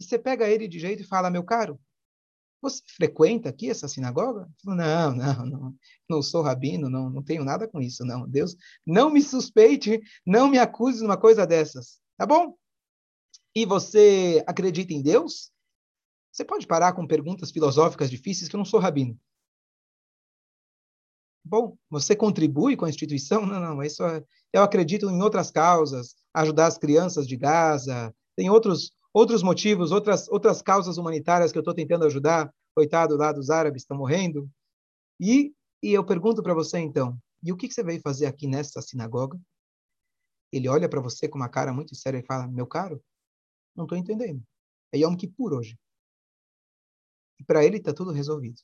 E 0.00 0.04
você 0.04 0.18
pega 0.18 0.48
ele 0.48 0.66
de 0.66 0.78
jeito 0.78 1.02
e 1.02 1.06
fala, 1.06 1.30
meu 1.30 1.44
caro, 1.44 1.78
você 2.64 2.82
frequenta 2.96 3.50
aqui 3.50 3.68
essa 3.68 3.86
sinagoga? 3.86 4.48
Não, 4.64 5.14
não, 5.14 5.46
não, 5.46 5.74
não 6.08 6.22
sou 6.22 6.42
rabino, 6.42 6.88
não, 6.88 7.10
não 7.10 7.22
tenho 7.22 7.44
nada 7.44 7.68
com 7.68 7.80
isso, 7.80 8.04
não. 8.04 8.26
Deus, 8.26 8.56
não 8.86 9.10
me 9.10 9.20
suspeite, 9.22 10.00
não 10.26 10.48
me 10.48 10.58
acuse 10.58 10.98
de 10.98 11.04
uma 11.04 11.16
coisa 11.16 11.46
dessas, 11.46 12.00
tá 12.16 12.24
bom? 12.24 12.56
E 13.54 13.64
você 13.64 14.42
acredita 14.46 14.92
em 14.92 15.02
Deus? 15.02 15.52
Você 16.32 16.44
pode 16.44 16.66
parar 16.66 16.92
com 16.92 17.06
perguntas 17.06 17.50
filosóficas 17.50 18.10
difíceis 18.10 18.48
que 18.48 18.56
eu 18.56 18.58
não 18.58 18.64
sou 18.64 18.80
rabino. 18.80 19.18
Bom, 21.44 21.76
você 21.88 22.16
contribui 22.16 22.76
com 22.76 22.84
a 22.84 22.88
instituição? 22.88 23.44
Não, 23.46 23.60
não, 23.60 23.82
isso 23.82 24.02
é, 24.02 24.24
eu 24.52 24.62
acredito 24.62 25.08
em 25.08 25.22
outras 25.22 25.50
causas, 25.50 26.16
ajudar 26.32 26.66
as 26.66 26.78
crianças 26.78 27.26
de 27.26 27.36
Gaza, 27.36 28.14
tem 28.34 28.50
outros 28.50 28.90
outros 29.14 29.44
motivos, 29.44 29.92
outras, 29.92 30.28
outras 30.28 30.60
causas 30.60 30.98
humanitárias 30.98 31.52
que 31.52 31.58
eu 31.58 31.60
estou 31.60 31.72
tentando 31.72 32.04
ajudar. 32.04 32.52
Coitado 32.74 33.16
lá 33.16 33.30
dos 33.30 33.50
árabes, 33.50 33.82
estão 33.82 33.96
morrendo. 33.96 34.50
E, 35.20 35.54
e 35.80 35.92
eu 35.92 36.04
pergunto 36.04 36.42
para 36.42 36.52
você 36.52 36.80
então, 36.80 37.16
e 37.40 37.52
o 37.52 37.56
que, 37.56 37.68
que 37.68 37.74
você 37.74 37.84
veio 37.84 38.00
fazer 38.00 38.26
aqui 38.26 38.48
nessa 38.48 38.82
sinagoga? 38.82 39.40
Ele 40.52 40.68
olha 40.68 40.88
para 40.88 41.00
você 41.00 41.28
com 41.28 41.38
uma 41.38 41.48
cara 41.48 41.72
muito 41.72 41.94
séria 41.94 42.18
e 42.18 42.26
fala, 42.26 42.48
meu 42.48 42.66
caro, 42.66 43.00
não 43.74 43.84
estou 43.84 43.98
entendendo. 43.98 44.42
É 44.92 44.98
Yom 44.98 45.16
Kippur 45.16 45.52
hoje. 45.52 45.78
E 47.38 47.44
para 47.44 47.64
ele 47.64 47.78
está 47.78 47.92
tudo 47.92 48.12
resolvido. 48.12 48.60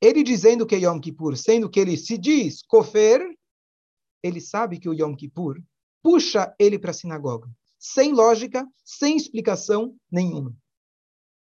Ele 0.00 0.22
dizendo 0.22 0.66
que 0.66 0.74
é 0.74 0.78
Yom 0.78 1.00
Kippur, 1.00 1.36
sendo 1.36 1.70
que 1.70 1.80
ele 1.80 1.96
se 1.96 2.18
diz 2.18 2.62
kofer, 2.62 3.20
ele 4.22 4.40
sabe 4.40 4.78
que 4.78 4.88
o 4.88 4.94
Yom 4.94 5.14
Kippur 5.14 5.62
puxa 6.02 6.54
ele 6.58 6.78
para 6.78 6.90
a 6.90 6.94
sinagoga 6.94 7.48
sem 7.78 8.12
lógica, 8.12 8.66
sem 8.84 9.16
explicação 9.16 9.96
nenhuma. 10.10 10.56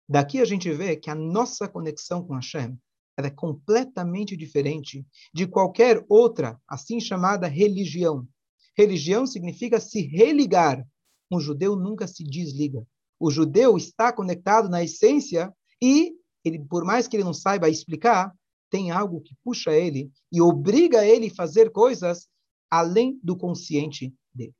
Daqui 0.08 0.40
a 0.40 0.44
gente 0.44 0.70
vê 0.72 0.96
que 0.96 1.10
a 1.10 1.14
nossa 1.14 1.68
conexão 1.68 2.24
com 2.24 2.34
Hashem 2.34 2.78
é 3.16 3.30
completamente 3.30 4.34
diferente 4.34 5.06
de 5.34 5.46
qualquer 5.46 6.02
outra, 6.08 6.58
assim 6.66 6.98
chamada 6.98 7.46
religião. 7.46 8.26
Religião 8.76 9.26
significa 9.26 9.78
se 9.78 10.00
religar. 10.00 10.86
Um 11.30 11.38
judeu 11.40 11.76
nunca 11.76 12.06
se 12.06 12.24
desliga. 12.24 12.86
O 13.18 13.30
judeu 13.30 13.76
está 13.76 14.12
conectado 14.12 14.68
na 14.68 14.82
essência 14.82 15.54
e 15.80 16.14
ele, 16.44 16.58
por 16.58 16.84
mais 16.84 17.06
que 17.06 17.16
ele 17.16 17.24
não 17.24 17.34
saiba 17.34 17.68
explicar, 17.68 18.34
tem 18.70 18.90
algo 18.90 19.20
que 19.20 19.36
puxa 19.44 19.72
ele 19.72 20.10
e 20.32 20.40
obriga 20.40 21.04
ele 21.04 21.26
a 21.26 21.34
fazer 21.34 21.70
coisas 21.70 22.28
além 22.70 23.18
do 23.22 23.36
consciente 23.36 24.14
dele. 24.32 24.54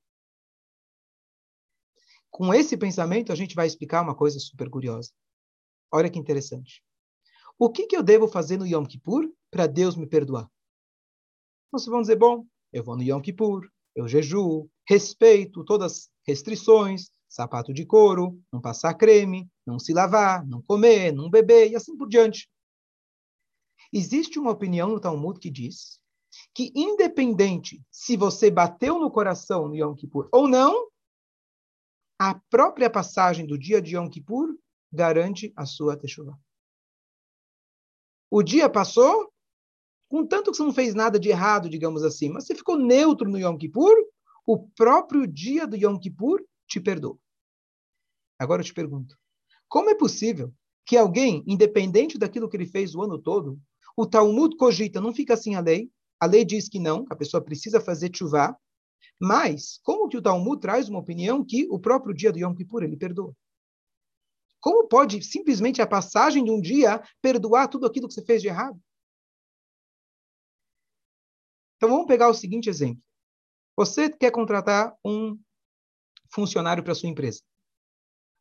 Com 2.31 2.53
esse 2.53 2.77
pensamento, 2.77 3.33
a 3.33 3.35
gente 3.35 3.55
vai 3.55 3.67
explicar 3.67 4.03
uma 4.03 4.15
coisa 4.15 4.39
super 4.39 4.69
curiosa. 4.69 5.11
Olha 5.93 6.11
que 6.11 6.19
interessante. 6.19 6.83
O 7.59 7.71
que, 7.71 7.87
que 7.87 7.97
eu 7.97 8.03
devo 8.03 8.29
fazer 8.29 8.59
no 8.59 8.67
Yom 8.67 8.85
Kippur 8.85 9.31
para 9.51 9.67
Deus 9.67 9.97
me 9.97 10.07
perdoar? 10.07 10.49
Vocês 11.71 11.91
vão 11.91 12.01
dizer, 12.01 12.17
bom, 12.17 12.47
eu 12.73 12.83
vou 12.83 12.97
no 12.97 13.03
Yom 13.03 13.21
Kippur, 13.21 13.69
eu 13.95 14.09
jejuo, 14.09 14.69
respeito 14.91 15.65
todas 15.65 15.93
as 15.93 16.11
restrições, 16.27 17.13
sapato 17.29 17.73
de 17.73 17.87
couro, 17.87 18.43
não 18.53 18.61
passar 18.61 18.93
creme, 18.95 19.49
não 19.65 19.79
se 19.79 19.93
lavar, 19.93 20.45
não 20.45 20.61
comer, 20.61 21.13
não 21.13 21.31
beber 21.31 21.71
e 21.71 21.77
assim 21.77 21.97
por 21.97 22.09
diante. 22.09 22.51
Existe 23.93 24.37
uma 24.37 24.51
opinião 24.51 24.89
no 24.89 24.99
Talmud 24.99 25.39
que 25.39 25.49
diz 25.49 26.01
que, 26.53 26.73
independente 26.75 27.81
se 27.89 28.17
você 28.17 28.51
bateu 28.51 28.99
no 28.99 29.13
coração 29.13 29.69
no 29.69 29.77
Yom 29.77 29.95
Kippur 29.95 30.29
ou 30.33 30.49
não, 30.49 30.89
a 32.19 32.35
própria 32.51 32.91
passagem 32.91 33.47
do 33.47 33.57
dia 33.57 33.81
de 33.81 33.95
Yom 33.95 34.09
Kippur 34.09 34.59
garante 34.93 35.53
a 35.55 35.67
sua 35.67 35.97
techuvá. 35.97 36.37
O 38.29 38.43
dia 38.43 38.69
passou, 38.69 39.33
contanto 40.09 40.51
que 40.51 40.57
você 40.57 40.65
não 40.65 40.75
fez 40.75 40.97
nada 40.97 41.19
de 41.19 41.29
errado, 41.29 41.71
digamos 41.71 42.03
assim, 42.03 42.29
mas 42.29 42.45
você 42.45 42.57
ficou 42.57 42.77
neutro 42.77 43.31
no 43.31 43.39
Yom 43.39 43.57
Kippur, 43.57 43.95
o 44.53 44.59
próprio 44.59 45.29
dia 45.29 45.65
do 45.65 45.77
Yom 45.77 45.97
Kippur 45.97 46.45
te 46.67 46.81
perdoa. 46.81 47.17
Agora 48.37 48.63
eu 48.63 48.67
te 48.67 48.75
pergunto, 48.75 49.17
como 49.69 49.91
é 49.91 49.95
possível 49.95 50.53
que 50.85 50.97
alguém, 50.97 51.45
independente 51.47 52.19
daquilo 52.19 52.49
que 52.49 52.57
ele 52.57 52.67
fez 52.67 52.93
o 52.93 53.01
ano 53.01 53.17
todo, 53.17 53.61
o 53.97 54.05
Talmud 54.05 54.57
cogita, 54.57 55.01
não 55.01 55.15
fica 55.15 55.35
assim 55.35 55.55
a 55.55 55.61
lei, 55.61 55.89
a 56.19 56.27
lei 56.27 56.45
diz 56.45 56.69
que 56.69 56.81
não, 56.81 57.07
a 57.09 57.15
pessoa 57.15 57.41
precisa 57.41 57.81
fazer 57.81 58.11
chuvá, 58.13 58.57
mas 59.21 59.79
como 59.85 60.09
que 60.09 60.17
o 60.17 60.23
Talmud 60.23 60.61
traz 60.61 60.89
uma 60.89 60.99
opinião 60.99 61.45
que 61.45 61.69
o 61.71 61.79
próprio 61.79 62.13
dia 62.13 62.33
do 62.33 62.41
Yom 62.41 62.53
Kippur 62.53 62.83
ele 62.83 62.97
perdoa? 62.97 63.33
Como 64.59 64.89
pode 64.89 65.23
simplesmente 65.23 65.81
a 65.81 65.87
passagem 65.87 66.43
de 66.43 66.51
um 66.51 66.61
dia 66.61 67.01
perdoar 67.23 67.69
tudo 67.69 67.87
aquilo 67.87 68.09
que 68.09 68.15
você 68.15 68.25
fez 68.25 68.43
de 68.43 68.49
errado? 68.49 68.83
Então 71.77 71.89
vamos 71.89 72.09
pegar 72.09 72.29
o 72.29 72.35
seguinte 72.35 72.69
exemplo. 72.69 73.01
Você 73.77 74.11
quer 74.11 74.31
contratar 74.31 74.95
um 75.05 75.39
funcionário 76.33 76.83
para 76.83 76.95
sua 76.95 77.09
empresa. 77.09 77.43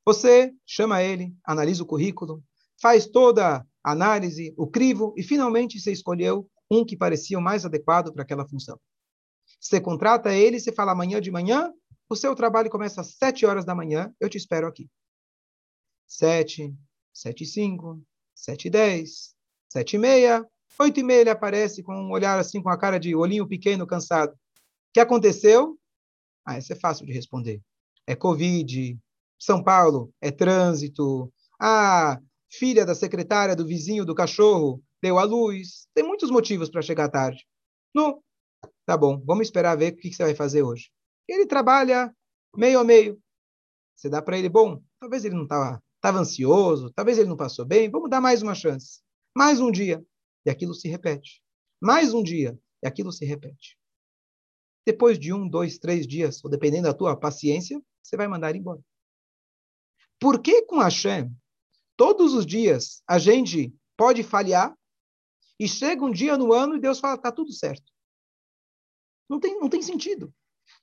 Você 0.05 0.53
chama 0.65 1.03
ele, 1.03 1.36
analisa 1.45 1.83
o 1.83 1.86
currículo, 1.86 2.43
faz 2.81 3.05
toda 3.05 3.65
a 3.83 3.91
análise, 3.91 4.53
o 4.57 4.67
crivo 4.67 5.13
e 5.17 5.24
finalmente 5.24 5.79
você 5.79 5.91
escolheu 5.91 6.50
um 6.69 6.86
que 6.86 6.98
parecia 6.98 7.38
o 7.38 7.41
mais 7.41 7.65
adequado 7.65 8.13
para 8.13 8.24
aquela 8.24 8.48
função. 8.48 8.79
Você 9.59 9.81
contrata 9.81 10.33
ele, 10.33 10.59
você 10.59 10.71
fala 10.71 10.91
amanhã 10.91 11.19
de 11.19 11.31
manhã, 11.31 11.74
o 12.09 12.15
seu 12.15 12.36
trabalho 12.36 12.69
começa 12.69 13.01
às 13.01 13.15
sete 13.15 13.45
horas 13.45 13.65
da 13.65 13.75
manhã, 13.75 14.13
eu 14.19 14.29
te 14.29 14.38
espero 14.38 14.67
aqui. 14.67 14.89
Sete, 16.07 16.74
sete 17.13 17.43
e 17.43 17.48
cinco, 17.48 18.01
sete 18.33 18.67
e 18.67 18.71
dez, 18.71 19.36
sete 19.67 19.95
e 19.95 20.00
meia, 20.00 20.45
oito 20.79 21.00
e 21.00 21.03
meia 21.03 21.21
ele 21.21 21.29
aparece 21.29 21.83
com 21.83 21.93
um 21.93 22.12
olhar 22.12 22.39
assim, 22.39 22.62
com 22.62 22.69
a 22.69 22.77
cara 22.77 23.00
de 23.00 23.15
olhinho 23.15 23.48
pequeno, 23.48 23.86
cansado. 23.86 24.33
O 24.89 24.93
que 24.93 25.00
aconteceu? 25.00 25.77
Ah, 26.46 26.58
isso 26.58 26.74
é 26.74 26.75
fácil 26.75 27.05
de 27.05 27.13
responder. 27.13 27.62
É 28.08 28.15
Covid, 28.15 28.98
São 29.38 29.63
Paulo, 29.63 30.13
é 30.19 30.31
trânsito. 30.31 31.31
Ah, 31.60 32.19
filha 32.50 32.86
da 32.86 32.96
secretária 32.96 33.55
do 33.55 33.65
vizinho 33.65 34.03
do 34.05 34.15
cachorro 34.15 34.84
deu 35.01 35.19
a 35.19 35.24
luz. 35.24 35.88
Tem 35.93 36.03
muitos 36.03 36.31
motivos 36.31 36.69
para 36.69 36.81
chegar 36.81 37.10
tarde. 37.10 37.46
Não, 37.93 38.24
tá 38.86 38.98
bom, 38.98 39.22
vamos 39.25 39.48
esperar 39.48 39.77
ver 39.77 39.93
o 39.93 39.96
que 39.96 40.12
você 40.12 40.24
vai 40.24 40.36
fazer 40.36 40.63
hoje. 40.63 40.89
Ele 41.27 41.46
trabalha 41.46 42.13
meio 42.55 42.79
a 42.79 42.84
meio. 42.84 43.22
Você 43.96 44.10
dá 44.10 44.22
para 44.22 44.38
ele, 44.38 44.50
bom, 44.50 44.81
talvez 45.00 45.24
ele 45.25 45.36
não 45.36 45.43
estava 45.43 45.81
estava 46.00 46.19
ansioso, 46.19 46.91
talvez 46.91 47.17
ele 47.17 47.27
não 47.27 47.36
passou 47.38 47.65
bem, 47.65 47.89
vamos 47.89 48.10
dar 48.10 48.22
mais 48.22 48.41
uma 48.41 48.55
chance. 48.55 49.01
Mais 49.36 49.60
um 49.60 49.69
dia, 49.69 50.03
e 50.46 50.50
aquilo 50.50 50.74
se 50.74 50.88
repete. 50.88 51.43
Mais 51.81 52.13
um 52.13 52.24
dia, 52.24 52.58
e 52.81 52.88
aquilo 52.88 53.12
se 53.12 53.25
repete. 53.25 53.77
Depois 54.89 55.19
de 55.19 55.31
um, 55.31 55.48
dois, 55.48 55.77
três 55.77 56.08
dias, 56.08 56.43
ou 56.43 56.50
dependendo 56.50 56.88
da 56.88 56.96
tua 56.96 57.15
paciência, 57.15 57.79
você 58.01 58.17
vai 58.17 58.27
mandar 58.27 58.55
embora. 58.55 58.81
Por 60.19 60.41
que 60.41 60.63
com 60.63 60.79
Hashem, 60.79 61.31
todos 61.96 62.34
os 62.34 62.43
dias, 62.43 63.03
a 63.08 63.19
gente 63.19 63.72
pode 63.96 64.24
falhar, 64.24 64.75
e 65.60 65.67
chega 65.67 66.03
um 66.03 66.10
dia 66.10 66.36
no 66.39 66.51
ano 66.51 66.75
e 66.75 66.79
Deus 66.79 67.00
fala, 67.00 67.19
tá 67.19 67.31
tudo 67.31 67.53
certo. 67.53 67.84
Não 69.29 69.39
tem, 69.39 69.60
não 69.60 69.69
tem 69.69 69.84
sentido. 69.84 70.34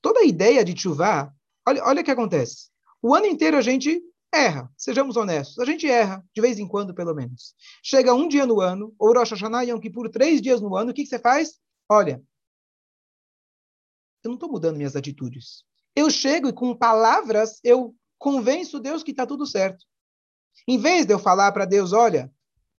Toda 0.01 0.21
a 0.21 0.25
ideia 0.25 0.65
de 0.65 0.81
chuvar, 0.81 1.35
olha, 1.67 1.83
olha 1.83 2.01
o 2.01 2.05
que 2.05 2.11
acontece. 2.13 2.71
O 3.03 3.13
ano 3.13 3.27
inteiro 3.27 3.57
a 3.57 3.61
gente 3.61 4.01
erra, 4.33 4.73
sejamos 4.77 5.17
honestos. 5.17 5.59
A 5.59 5.65
gente 5.65 5.85
erra, 5.85 6.25
de 6.33 6.41
vez 6.41 6.61
em 6.61 6.69
quando, 6.69 6.95
pelo 6.95 7.13
menos. 7.13 7.57
Chega 7.83 8.15
um 8.15 8.29
dia 8.29 8.47
no 8.47 8.61
ano, 8.61 8.95
ou 9.01 9.13
Rosh 9.13 9.33
Hashanah 9.33 9.63
Yom 9.63 9.81
Kippur, 9.81 10.09
três 10.11 10.41
dias 10.41 10.61
no 10.61 10.77
ano, 10.77 10.93
o 10.93 10.95
que, 10.95 11.03
que 11.03 11.09
você 11.09 11.19
faz? 11.19 11.59
Olha, 11.91 12.23
eu 14.27 14.31
não 14.31 14.37
estou 14.37 14.51
mudando 14.51 14.77
minhas 14.77 14.97
atitudes. 14.97 15.65
Eu 15.95 16.11
chego 16.11 16.49
e 16.49 16.53
com 16.53 16.77
palavras 16.77 17.61
eu 17.65 17.95
convenço 18.19 18.81
Deus 18.81 19.03
que 19.03 19.13
está 19.13 19.25
tudo 19.25 19.47
certo. 19.47 19.85
Em 20.67 20.79
vez 20.79 21.07
de 21.07 21.15
eu 21.15 21.19
falar 21.19 21.53
para 21.53 21.65
Deus, 21.65 21.93
olha, 21.93 22.31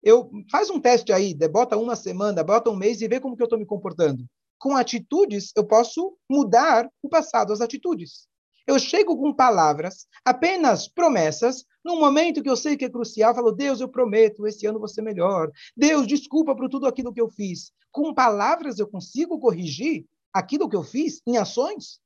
eu 0.04 0.30
faz 0.52 0.70
um 0.70 0.80
teste 0.80 1.12
aí, 1.12 1.34
bota 1.34 1.78
uma 1.78 1.96
semana, 1.96 2.44
bota 2.44 2.70
um 2.70 2.76
mês 2.76 3.02
e 3.02 3.08
vê 3.08 3.20
como 3.20 3.36
que 3.36 3.42
eu 3.42 3.46
estou 3.46 3.60
me 3.60 3.66
comportando. 3.66 4.26
Com 4.60 4.76
atitudes, 4.76 5.52
eu 5.56 5.66
posso 5.66 6.18
mudar 6.30 6.90
o 7.02 7.10
passado, 7.10 7.54
as 7.54 7.62
atitudes. 7.62 8.28
Eu 8.66 8.78
chego 8.78 9.16
com 9.18 9.34
palavras, 9.34 10.08
apenas 10.26 10.90
promessas, 10.90 11.64
num 11.86 12.00
momento 12.00 12.44
que 12.44 12.50
eu 12.50 12.58
sei 12.58 12.76
que 12.76 12.84
é 12.84 12.90
crucial, 12.90 13.34
falo, 13.34 13.52
Deus, 13.52 13.80
eu 13.80 13.88
prometo, 13.88 14.46
esse 14.46 14.66
ano 14.66 14.86
ser 14.88 15.02
melhor. 15.02 15.50
Deus, 15.76 16.06
desculpa 16.06 16.54
por 16.54 16.68
tudo 16.68 16.86
aquilo 16.86 17.14
que 17.14 17.22
eu 17.22 17.30
fiz. 17.30 17.72
Com 17.92 18.14
palavras 18.14 18.80
eu 18.80 18.88
consigo 18.88 19.40
corrigir 19.40 20.06
aquilo 20.34 20.70
que 20.70 20.76
eu 20.76 20.84
fiz 20.84 21.22
em 21.26 21.38
ações? 21.38 22.00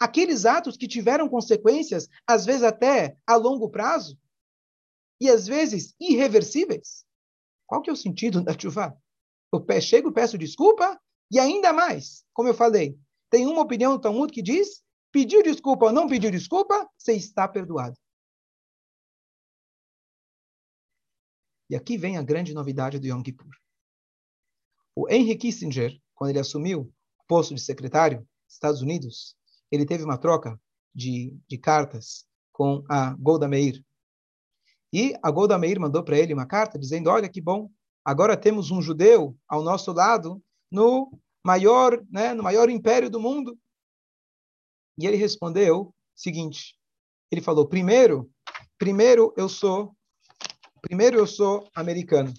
Aqueles 0.00 0.44
atos 0.44 0.76
que 0.76 0.88
tiveram 0.88 1.28
consequências, 1.28 2.08
às 2.26 2.44
vezes 2.44 2.62
até 2.62 3.16
a 3.26 3.36
longo 3.36 3.70
prazo, 3.70 4.18
e 5.20 5.30
às 5.30 5.46
vezes 5.46 5.94
irreversíveis. 6.00 7.04
Qual 7.66 7.80
que 7.80 7.88
é 7.88 7.92
o 7.92 7.96
sentido 7.96 8.42
da 8.42 8.52
chuva? 8.58 8.96
Eu 9.52 9.80
chego, 9.80 10.12
peço 10.12 10.36
desculpa, 10.36 11.00
e 11.30 11.38
ainda 11.38 11.72
mais, 11.72 12.24
como 12.32 12.48
eu 12.48 12.54
falei, 12.54 12.98
tem 13.30 13.46
uma 13.46 13.62
opinião 13.62 13.92
do 13.92 14.00
Talmud 14.00 14.32
que 14.32 14.42
diz 14.42 14.84
Pediu 15.14 15.44
desculpa 15.44 15.86
ou 15.86 15.92
não 15.92 16.08
pediu 16.08 16.28
desculpa, 16.28 16.90
você 16.98 17.12
está 17.12 17.46
perdoado. 17.46 17.96
E 21.70 21.76
aqui 21.76 21.96
vem 21.96 22.18
a 22.18 22.22
grande 22.22 22.52
novidade 22.52 22.98
do 22.98 23.06
Yom 23.06 23.22
Kippur. 23.22 23.48
O 24.92 25.08
Henry 25.08 25.38
Kissinger, 25.38 25.96
quando 26.16 26.30
ele 26.30 26.40
assumiu 26.40 26.92
posto 27.26 27.54
de 27.54 27.60
secretário 27.60 28.18
dos 28.18 28.54
Estados 28.54 28.82
Unidos, 28.82 29.36
ele 29.70 29.86
teve 29.86 30.04
uma 30.04 30.18
troca 30.18 30.60
de, 30.94 31.36
de 31.48 31.58
cartas 31.58 32.26
com 32.52 32.84
a 32.88 33.14
Golda 33.14 33.48
Meir. 33.48 33.84
E 34.92 35.14
a 35.22 35.30
Golda 35.30 35.58
Meir 35.58 35.80
mandou 35.80 36.04
para 36.04 36.18
ele 36.18 36.32
uma 36.32 36.46
carta 36.46 36.78
dizendo: 36.78 37.10
Olha 37.10 37.28
que 37.28 37.40
bom, 37.40 37.70
agora 38.04 38.36
temos 38.36 38.70
um 38.70 38.80
judeu 38.80 39.36
ao 39.48 39.62
nosso 39.62 39.92
lado 39.92 40.42
no 40.70 41.18
maior, 41.44 42.02
né, 42.10 42.32
no 42.32 42.42
maior 42.42 42.70
império 42.70 43.10
do 43.10 43.20
mundo. 43.20 43.58
E 44.98 45.06
ele 45.06 45.16
respondeu 45.16 45.80
o 45.80 45.94
seguinte: 46.14 46.76
ele 47.30 47.40
falou, 47.40 47.66
primeiro, 47.66 48.30
primeiro 48.78 49.34
eu 49.36 49.48
sou, 49.48 49.94
primeiro 50.80 51.18
eu 51.18 51.26
sou 51.26 51.68
americano. 51.74 52.32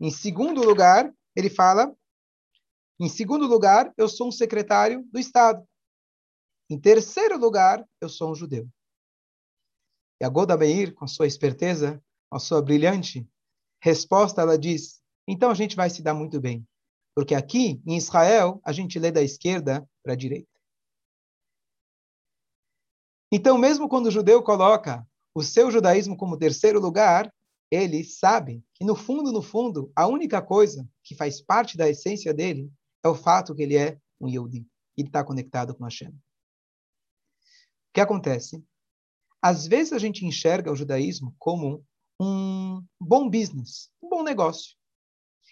Em 0.00 0.10
segundo 0.10 0.62
lugar, 0.62 1.12
ele 1.34 1.50
fala, 1.50 1.92
em 3.04 3.08
segundo 3.08 3.48
lugar, 3.48 3.92
eu 3.96 4.08
sou 4.08 4.28
um 4.28 4.30
secretário 4.30 5.04
do 5.10 5.18
Estado. 5.18 5.66
Em 6.70 6.78
terceiro 6.78 7.36
lugar, 7.36 7.84
eu 8.00 8.08
sou 8.08 8.30
um 8.30 8.34
judeu. 8.34 8.68
E 10.20 10.24
a 10.24 10.28
Golda 10.28 10.56
Meir, 10.56 10.94
com 10.94 11.08
sua 11.08 11.26
esperteza, 11.26 12.00
com 12.30 12.36
a 12.36 12.38
sua 12.38 12.62
brilhante 12.62 13.28
resposta, 13.82 14.40
ela 14.40 14.56
diz: 14.56 15.02
então 15.26 15.50
a 15.50 15.54
gente 15.54 15.74
vai 15.74 15.90
se 15.90 16.00
dar 16.00 16.14
muito 16.14 16.40
bem. 16.40 16.64
Porque 17.12 17.34
aqui, 17.34 17.82
em 17.84 17.96
Israel, 17.96 18.60
a 18.64 18.70
gente 18.70 19.00
lê 19.00 19.10
da 19.10 19.20
esquerda 19.20 19.84
para 20.00 20.12
a 20.12 20.16
direita. 20.16 20.48
Então, 23.32 23.58
mesmo 23.58 23.88
quando 23.88 24.06
o 24.06 24.10
judeu 24.12 24.44
coloca 24.44 25.04
o 25.34 25.42
seu 25.42 25.72
judaísmo 25.72 26.16
como 26.16 26.38
terceiro 26.38 26.78
lugar, 26.78 27.34
ele 27.68 28.04
sabe 28.04 28.62
que, 28.74 28.84
no 28.84 28.94
fundo, 28.94 29.32
no 29.32 29.42
fundo, 29.42 29.90
a 29.96 30.06
única 30.06 30.40
coisa 30.40 30.88
que 31.02 31.16
faz 31.16 31.40
parte 31.40 31.76
da 31.76 31.88
essência 31.88 32.32
dele 32.32 32.70
é 33.02 33.08
o 33.08 33.14
fato 33.14 33.54
que 33.54 33.62
ele 33.62 33.76
é 33.76 33.98
um 34.20 34.28
Yehudi. 34.28 34.66
Ele 34.96 35.08
está 35.08 35.24
conectado 35.24 35.74
com 35.74 35.84
Hashem. 35.84 36.10
O 36.10 36.14
que 37.94 38.00
acontece? 38.00 38.64
Às 39.40 39.66
vezes 39.66 39.92
a 39.92 39.98
gente 39.98 40.24
enxerga 40.24 40.70
o 40.70 40.76
judaísmo 40.76 41.34
como 41.38 41.84
um 42.20 42.82
bom 43.00 43.28
business, 43.28 43.90
um 44.00 44.08
bom 44.08 44.22
negócio. 44.22 44.76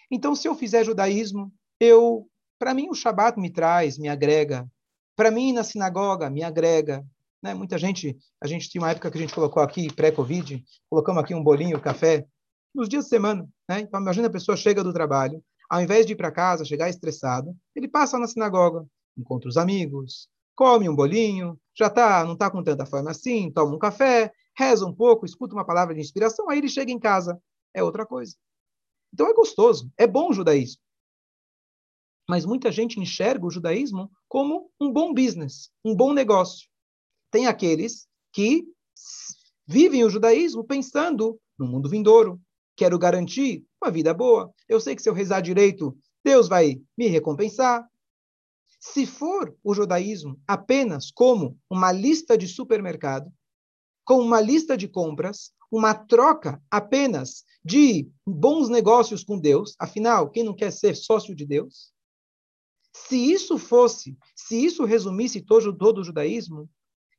Então, 0.09 0.35
se 0.35 0.47
eu 0.47 0.55
fizer 0.55 0.83
judaísmo, 0.83 1.53
eu, 1.79 2.29
para 2.57 2.73
mim, 2.73 2.89
o 2.89 2.95
Shabat 2.95 3.39
me 3.39 3.49
traz, 3.49 3.97
me 3.97 4.07
agrega. 4.07 4.69
Para 5.15 5.31
mim, 5.31 5.51
na 5.51 5.63
sinagoga, 5.63 6.29
me 6.29 6.43
agrega. 6.43 7.05
Né? 7.41 7.53
Muita 7.53 7.77
gente, 7.77 8.17
a 8.41 8.47
gente 8.47 8.69
tinha 8.69 8.81
uma 8.81 8.91
época 8.91 9.11
que 9.11 9.17
a 9.17 9.21
gente 9.21 9.33
colocou 9.33 9.61
aqui, 9.61 9.93
pré-Covid, 9.93 10.63
colocamos 10.89 11.23
aqui 11.23 11.33
um 11.33 11.43
bolinho, 11.43 11.81
café, 11.81 12.25
nos 12.73 12.87
dias 12.87 13.05
de 13.05 13.09
semana. 13.09 13.47
Né? 13.69 13.81
Então, 13.81 13.99
imagina 13.99 14.27
a 14.27 14.31
pessoa 14.31 14.55
chega 14.55 14.83
do 14.83 14.93
trabalho, 14.93 15.43
ao 15.71 15.81
invés 15.81 16.05
de 16.05 16.11
ir 16.11 16.15
para 16.17 16.33
casa, 16.33 16.65
chegar 16.65 16.89
estressado, 16.89 17.55
ele 17.73 17.87
passa 17.87 18.19
na 18.19 18.27
sinagoga, 18.27 18.85
encontra 19.17 19.47
os 19.47 19.55
amigos, 19.55 20.27
come 20.53 20.89
um 20.89 20.95
bolinho, 20.95 21.57
já 21.73 21.89
tá, 21.89 22.25
não 22.25 22.33
está 22.33 22.51
com 22.51 22.61
tanta 22.61 22.85
fome 22.85 23.09
assim, 23.09 23.49
toma 23.49 23.73
um 23.73 23.79
café, 23.79 24.33
reza 24.53 24.85
um 24.85 24.93
pouco, 24.93 25.25
escuta 25.25 25.55
uma 25.55 25.63
palavra 25.63 25.95
de 25.95 26.01
inspiração, 26.01 26.49
aí 26.49 26.57
ele 26.57 26.67
chega 26.67 26.91
em 26.91 26.99
casa. 26.99 27.41
É 27.73 27.81
outra 27.81 28.05
coisa. 28.05 28.35
Então 29.13 29.29
é 29.29 29.33
gostoso, 29.33 29.89
é 29.97 30.05
bom 30.05 30.31
o 30.31 30.33
judaísmo. 30.33 30.81
Mas 32.29 32.45
muita 32.45 32.69
gente 32.69 32.99
enxerga 32.99 33.45
o 33.45 33.49
judaísmo 33.49 34.11
como 34.27 34.69
um 34.77 34.91
bom 34.91 35.13
business, 35.13 35.71
um 35.85 35.95
bom 35.95 36.11
negócio. 36.11 36.67
Tem 37.31 37.47
aqueles 37.47 38.09
que 38.33 38.65
vivem 39.65 40.03
o 40.03 40.09
judaísmo 40.09 40.65
pensando 40.65 41.39
no 41.57 41.65
mundo 41.65 41.87
vindouro. 41.87 42.41
Quero 42.81 42.97
garantir 42.97 43.63
uma 43.79 43.91
vida 43.91 44.11
boa. 44.11 44.51
Eu 44.67 44.81
sei 44.81 44.95
que 44.95 45.03
se 45.03 45.07
eu 45.07 45.13
rezar 45.13 45.39
direito, 45.39 45.95
Deus 46.25 46.47
vai 46.47 46.81
me 46.97 47.05
recompensar. 47.05 47.87
Se 48.79 49.05
for 49.05 49.55
o 49.63 49.75
judaísmo 49.75 50.41
apenas 50.47 51.11
como 51.11 51.55
uma 51.69 51.91
lista 51.91 52.35
de 52.35 52.47
supermercado, 52.47 53.31
com 54.03 54.19
uma 54.19 54.41
lista 54.41 54.75
de 54.75 54.87
compras, 54.87 55.51
uma 55.71 55.93
troca 55.93 56.59
apenas 56.71 57.43
de 57.63 58.09
bons 58.25 58.67
negócios 58.67 59.23
com 59.23 59.37
Deus, 59.37 59.75
afinal, 59.77 60.31
quem 60.31 60.43
não 60.43 60.55
quer 60.55 60.71
ser 60.71 60.95
sócio 60.95 61.35
de 61.35 61.45
Deus? 61.45 61.93
Se 62.91 63.15
isso 63.15 63.59
fosse, 63.59 64.17
se 64.35 64.55
isso 64.55 64.85
resumisse 64.85 65.39
todo, 65.39 65.71
todo 65.77 65.99
o 65.99 66.03
judaísmo, 66.03 66.67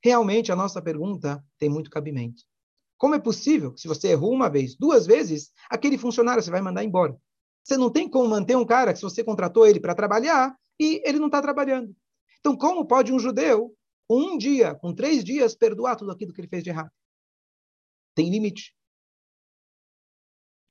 realmente 0.02 0.50
a 0.50 0.56
nossa 0.56 0.82
pergunta 0.82 1.40
tem 1.56 1.68
muito 1.68 1.88
cabimento. 1.88 2.42
Como 3.02 3.16
é 3.16 3.18
possível 3.18 3.72
que, 3.72 3.80
se 3.80 3.88
você 3.88 4.12
errou 4.12 4.32
uma 4.32 4.48
vez, 4.48 4.76
duas 4.76 5.08
vezes, 5.08 5.50
aquele 5.68 5.98
funcionário 5.98 6.40
você 6.40 6.52
vai 6.52 6.62
mandar 6.62 6.84
embora? 6.84 7.20
Você 7.64 7.76
não 7.76 7.90
tem 7.90 8.08
como 8.08 8.28
manter 8.28 8.56
um 8.56 8.64
cara 8.64 8.94
que, 8.94 9.02
você 9.02 9.24
contratou 9.24 9.66
ele 9.66 9.80
para 9.80 9.92
trabalhar, 9.92 10.56
e 10.78 11.02
ele 11.04 11.18
não 11.18 11.26
está 11.26 11.42
trabalhando. 11.42 11.96
Então, 12.38 12.56
como 12.56 12.86
pode 12.86 13.12
um 13.12 13.18
judeu, 13.18 13.76
um 14.08 14.38
dia, 14.38 14.76
com 14.76 14.94
três 14.94 15.24
dias, 15.24 15.52
perdoar 15.52 15.96
tudo 15.96 16.12
aquilo 16.12 16.32
que 16.32 16.40
ele 16.40 16.46
fez 16.46 16.62
de 16.62 16.70
errado? 16.70 16.92
Tem 18.14 18.30
limite. 18.30 18.72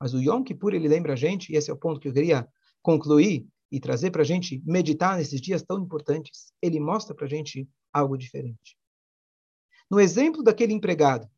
Mas 0.00 0.14
o 0.14 0.18
Yom 0.18 0.42
Kippur, 0.42 0.72
ele 0.72 0.88
lembra 0.88 1.12
a 1.12 1.16
gente, 1.16 1.52
e 1.52 1.56
esse 1.56 1.70
é 1.70 1.74
o 1.74 1.78
ponto 1.78 2.00
que 2.00 2.08
eu 2.08 2.14
queria 2.14 2.48
concluir 2.80 3.46
e 3.70 3.78
trazer 3.78 4.10
para 4.10 4.22
a 4.22 4.24
gente 4.24 4.62
meditar 4.64 5.18
nesses 5.18 5.38
dias 5.38 5.62
tão 5.62 5.78
importantes. 5.82 6.50
Ele 6.62 6.80
mostra 6.80 7.14
para 7.14 7.26
a 7.26 7.28
gente 7.28 7.68
algo 7.92 8.16
diferente. 8.16 8.78
No 9.90 10.00
exemplo 10.00 10.42
daquele 10.42 10.72
empregado, 10.72 11.28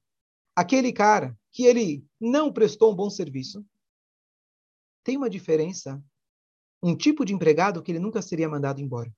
aquele 0.55 0.93
cara 0.93 1.39
que 1.51 1.65
ele 1.65 2.05
não 2.21 2.53
prestou 2.53 2.93
um 2.93 2.97
bom 2.97 3.11
serviço, 3.11 3.65
tem 5.03 5.17
uma 5.17 5.31
diferença 5.31 6.03
um 6.85 6.95
tipo 6.95 7.25
de 7.25 7.33
empregado 7.33 7.83
que 7.83 7.91
ele 7.91 7.99
nunca 7.99 8.21
seria 8.21 8.49
mandado 8.49 8.79
embora. 8.79 9.11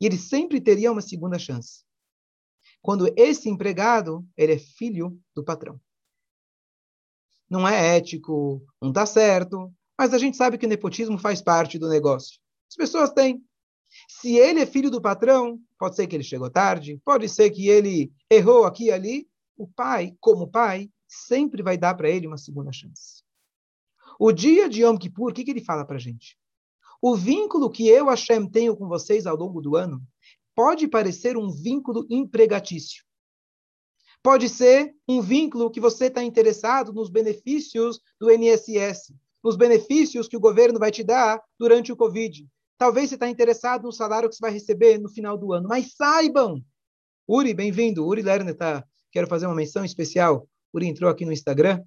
E 0.00 0.06
ele 0.06 0.16
sempre 0.16 0.60
teria 0.60 0.92
uma 0.92 1.02
segunda 1.02 1.36
chance. 1.36 1.84
Quando 2.80 3.12
esse 3.16 3.48
empregado, 3.48 4.24
ele 4.36 4.52
é 4.52 4.58
filho 4.58 5.20
do 5.34 5.42
patrão. 5.42 5.80
Não 7.50 7.66
é 7.66 7.96
ético, 7.96 8.64
não 8.80 8.90
está 8.90 9.04
certo, 9.04 9.72
mas 9.98 10.14
a 10.14 10.18
gente 10.18 10.36
sabe 10.36 10.58
que 10.58 10.66
o 10.66 10.68
nepotismo 10.68 11.18
faz 11.18 11.42
parte 11.42 11.76
do 11.76 11.88
negócio. 11.88 12.38
As 12.68 12.76
pessoas 12.76 13.10
têm. 13.10 13.44
Se 14.08 14.36
ele 14.36 14.60
é 14.60 14.66
filho 14.66 14.90
do 14.90 15.00
patrão, 15.00 15.60
pode 15.78 15.96
ser 15.96 16.06
que 16.06 16.14
ele 16.14 16.24
chegou 16.24 16.50
tarde, 16.50 17.00
pode 17.04 17.28
ser 17.28 17.50
que 17.50 17.68
ele 17.68 18.12
errou 18.30 18.64
aqui 18.64 18.84
e 18.84 18.92
ali. 18.92 19.28
O 19.56 19.66
pai, 19.66 20.14
como 20.20 20.48
pai, 20.48 20.90
sempre 21.08 21.62
vai 21.62 21.78
dar 21.78 21.94
para 21.94 22.10
ele 22.10 22.26
uma 22.26 22.38
segunda 22.38 22.72
chance. 22.72 23.22
O 24.18 24.32
dia 24.32 24.68
de 24.68 24.82
Yom 24.82 24.96
Kippur, 24.96 25.30
o 25.30 25.34
que, 25.34 25.44
que 25.44 25.50
ele 25.50 25.64
fala 25.64 25.84
para 25.84 25.96
a 25.96 26.00
gente? 26.00 26.38
O 27.00 27.14
vínculo 27.14 27.70
que 27.70 27.86
eu, 27.88 28.06
Hashem, 28.06 28.48
tenho 28.48 28.76
com 28.76 28.88
vocês 28.88 29.26
ao 29.26 29.36
longo 29.36 29.60
do 29.60 29.76
ano 29.76 30.02
pode 30.54 30.88
parecer 30.88 31.36
um 31.36 31.50
vínculo 31.50 32.06
empregatício. 32.08 33.04
Pode 34.22 34.48
ser 34.48 34.94
um 35.06 35.20
vínculo 35.20 35.70
que 35.70 35.78
você 35.78 36.06
está 36.06 36.22
interessado 36.22 36.92
nos 36.92 37.10
benefícios 37.10 38.00
do 38.18 38.30
NSS, 38.30 39.14
nos 39.44 39.54
benefícios 39.54 40.26
que 40.26 40.36
o 40.36 40.40
governo 40.40 40.78
vai 40.78 40.90
te 40.90 41.04
dar 41.04 41.40
durante 41.58 41.92
o 41.92 41.96
Covid. 41.96 42.48
Talvez 42.78 43.10
você 43.10 43.14
está 43.14 43.28
interessado 43.28 43.84
no 43.84 43.92
salário 43.92 44.28
que 44.28 44.34
você 44.34 44.40
vai 44.40 44.50
receber 44.50 44.98
no 44.98 45.08
final 45.08 45.38
do 45.38 45.52
ano. 45.52 45.68
Mas 45.68 45.94
saibam, 45.94 46.64
Uri, 47.28 47.54
bem-vindo. 47.54 48.04
Uri 48.06 48.22
Lerner, 48.22 48.56
tá, 48.56 48.84
quero 49.16 49.26
fazer 49.26 49.46
uma 49.46 49.54
menção 49.54 49.82
especial. 49.82 50.46
Uri 50.74 50.86
entrou 50.86 51.08
aqui 51.08 51.24
no 51.24 51.32
Instagram. 51.32 51.82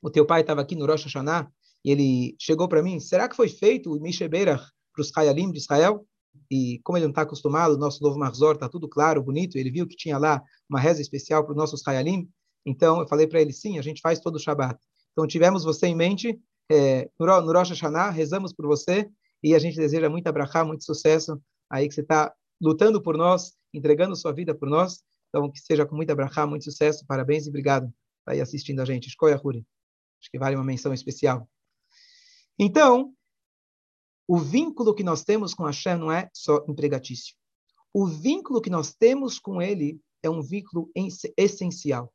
O 0.00 0.08
teu 0.08 0.24
pai 0.24 0.42
estava 0.42 0.60
aqui 0.60 0.76
no 0.76 0.86
Rosh 0.86 1.06
Hashanah 1.06 1.50
e 1.84 1.90
ele 1.90 2.36
chegou 2.38 2.68
para 2.68 2.80
mim, 2.80 3.00
será 3.00 3.28
que 3.28 3.34
foi 3.34 3.48
feito 3.48 3.92
o 3.92 4.00
Misheberach 4.00 4.64
para 4.94 5.02
os 5.02 5.10
Hayalim 5.16 5.50
de 5.50 5.58
Israel? 5.58 6.06
E 6.48 6.80
como 6.84 6.96
ele 6.96 7.06
não 7.06 7.10
está 7.10 7.22
acostumado, 7.22 7.74
o 7.74 7.76
nosso 7.76 8.00
novo 8.04 8.16
Marzor 8.16 8.54
está 8.54 8.68
tudo 8.68 8.88
claro, 8.88 9.20
bonito, 9.20 9.56
ele 9.58 9.68
viu 9.68 9.84
que 9.84 9.96
tinha 9.96 10.16
lá 10.16 10.40
uma 10.70 10.78
reza 10.78 11.02
especial 11.02 11.42
para 11.42 11.50
os 11.50 11.56
nossos 11.56 11.86
Hayalim, 11.86 12.28
então 12.64 13.00
eu 13.00 13.08
falei 13.08 13.26
para 13.26 13.40
ele, 13.40 13.52
sim, 13.52 13.76
a 13.76 13.82
gente 13.82 14.00
faz 14.00 14.20
todo 14.20 14.36
o 14.36 14.38
Shabat. 14.38 14.78
Então 15.12 15.26
tivemos 15.26 15.64
você 15.64 15.88
em 15.88 15.96
mente, 15.96 16.38
é, 16.70 17.10
no 17.18 17.52
Rosh 17.52 17.70
Hashanah, 17.70 18.10
rezamos 18.10 18.52
por 18.52 18.64
você, 18.64 19.10
e 19.42 19.56
a 19.56 19.58
gente 19.58 19.76
deseja 19.76 20.08
muita 20.08 20.30
brachá, 20.30 20.64
muito 20.64 20.84
sucesso, 20.84 21.40
aí 21.68 21.88
que 21.88 21.94
você 21.94 22.02
está 22.02 22.32
lutando 22.60 23.02
por 23.02 23.16
nós, 23.16 23.54
entregando 23.74 24.14
sua 24.14 24.32
vida 24.32 24.54
por 24.54 24.68
nós, 24.68 25.02
então 25.28 25.50
que 25.50 25.60
seja 25.60 25.86
com 25.86 25.94
muita 25.94 26.14
brachá, 26.14 26.46
muito 26.46 26.64
sucesso, 26.64 27.06
parabéns 27.06 27.46
e 27.46 27.48
obrigado 27.48 27.92
por 28.24 28.32
aí 28.32 28.40
assistindo 28.40 28.80
a 28.80 28.84
gente. 28.84 29.08
Escolha, 29.08 29.40
Huri. 29.42 29.66
Acho 30.20 30.30
que 30.30 30.38
vale 30.38 30.56
uma 30.56 30.64
menção 30.64 30.92
especial. 30.92 31.48
Então, 32.58 33.14
o 34.26 34.38
vínculo 34.38 34.94
que 34.94 35.04
nós 35.04 35.24
temos 35.24 35.54
com 35.54 35.64
Hashem 35.64 35.96
não 35.96 36.10
é 36.10 36.28
só 36.34 36.64
empregatício. 36.68 37.34
O 37.94 38.06
vínculo 38.06 38.60
que 38.60 38.68
nós 38.68 38.92
temos 38.92 39.38
com 39.38 39.62
ele 39.62 40.00
é 40.22 40.28
um 40.28 40.42
vínculo 40.42 40.90
essencial. 41.36 42.12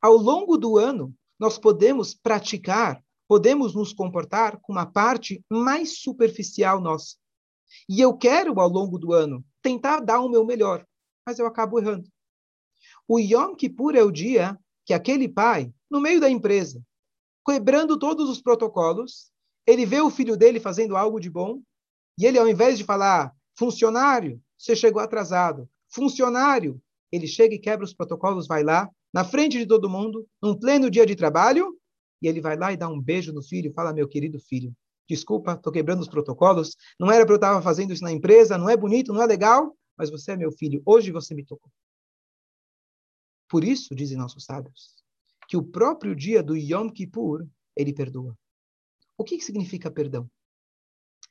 Ao 0.00 0.16
longo 0.16 0.56
do 0.56 0.76
ano, 0.76 1.14
nós 1.38 1.58
podemos 1.58 2.14
praticar, 2.14 3.02
podemos 3.26 3.74
nos 3.74 3.92
comportar 3.92 4.60
com 4.60 4.72
uma 4.72 4.86
parte 4.86 5.44
mais 5.50 6.00
superficial 6.00 6.80
nossa. 6.80 7.16
E 7.88 8.00
eu 8.00 8.16
quero, 8.16 8.60
ao 8.60 8.68
longo 8.68 8.98
do 8.98 9.12
ano, 9.12 9.44
tentar 9.62 10.00
dar 10.00 10.20
o 10.20 10.28
meu 10.28 10.44
melhor, 10.44 10.86
mas 11.26 11.38
eu 11.38 11.46
acabo 11.46 11.78
errando. 11.78 12.08
O 13.08 13.18
Yom 13.18 13.54
Kippur 13.54 13.94
é 13.96 14.02
o 14.02 14.10
dia 14.10 14.58
que 14.84 14.92
aquele 14.92 15.28
pai, 15.28 15.72
no 15.90 16.00
meio 16.00 16.20
da 16.20 16.28
empresa, 16.28 16.82
quebrando 17.46 17.98
todos 17.98 18.28
os 18.28 18.40
protocolos, 18.40 19.30
ele 19.66 19.86
vê 19.86 20.00
o 20.00 20.10
filho 20.10 20.36
dele 20.36 20.60
fazendo 20.60 20.96
algo 20.96 21.18
de 21.18 21.30
bom, 21.30 21.60
e 22.18 22.26
ele, 22.26 22.38
ao 22.38 22.48
invés 22.48 22.78
de 22.78 22.84
falar, 22.84 23.32
funcionário, 23.58 24.40
você 24.58 24.76
chegou 24.76 25.00
atrasado, 25.00 25.68
funcionário, 25.88 26.80
ele 27.10 27.26
chega 27.26 27.54
e 27.54 27.58
quebra 27.58 27.84
os 27.84 27.94
protocolos, 27.94 28.46
vai 28.46 28.62
lá, 28.62 28.88
na 29.12 29.24
frente 29.24 29.58
de 29.58 29.66
todo 29.66 29.88
mundo, 29.88 30.26
num 30.42 30.58
pleno 30.58 30.90
dia 30.90 31.06
de 31.06 31.14
trabalho, 31.14 31.78
e 32.20 32.28
ele 32.28 32.40
vai 32.40 32.56
lá 32.56 32.72
e 32.72 32.76
dá 32.76 32.88
um 32.88 33.00
beijo 33.00 33.32
no 33.32 33.42
filho, 33.42 33.72
fala, 33.72 33.92
meu 33.92 34.08
querido 34.08 34.38
filho, 34.38 34.72
desculpa, 35.08 35.52
estou 35.52 35.72
quebrando 35.72 36.00
os 36.00 36.08
protocolos, 36.08 36.76
não 36.98 37.10
era 37.10 37.24
para 37.24 37.34
eu 37.34 37.36
estar 37.36 37.62
fazendo 37.62 37.92
isso 37.92 38.02
na 38.02 38.12
empresa, 38.12 38.58
não 38.58 38.68
é 38.68 38.76
bonito, 38.76 39.12
não 39.12 39.22
é 39.22 39.26
legal, 39.26 39.76
mas 39.96 40.10
você 40.10 40.32
é 40.32 40.36
meu 40.36 40.52
filho, 40.52 40.82
hoje 40.84 41.10
você 41.10 41.34
me 41.34 41.44
tocou. 41.44 41.70
Por 43.48 43.62
isso, 43.64 43.94
dizem 43.94 44.16
nossos 44.16 44.44
sábios, 44.44 44.94
que 45.48 45.56
o 45.56 45.62
próprio 45.62 46.14
dia 46.14 46.42
do 46.42 46.56
Yom 46.56 46.88
Kippur, 46.88 47.46
ele 47.76 47.92
perdoa. 47.92 48.36
O 49.16 49.24
que, 49.24 49.40
significa 49.40 49.90
perdão? 49.90 50.28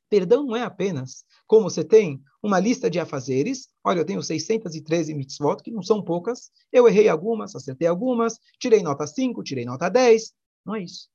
Perdão 0.09 0.45
não 0.45 0.55
é 0.55 0.61
apenas 0.61 1.25
como 1.47 1.69
você 1.69 1.83
tem 1.83 2.21
uma 2.41 2.59
lista 2.59 2.89
de 2.89 2.99
afazeres, 2.99 3.69
olha, 3.83 3.99
eu 3.99 4.05
tenho 4.05 4.21
613 4.21 5.13
mitzvot, 5.13 5.61
que 5.63 5.71
não 5.71 5.81
são 5.81 6.03
poucas, 6.03 6.51
eu 6.71 6.87
errei 6.87 7.09
algumas, 7.09 7.55
acertei 7.55 7.87
algumas, 7.87 8.39
tirei 8.59 8.83
nota 8.83 9.07
5, 9.07 9.43
tirei 9.43 9.65
nota 9.65 9.89
10, 9.89 10.33
não 10.65 10.75
é 10.75 10.83
isso. 10.83 11.09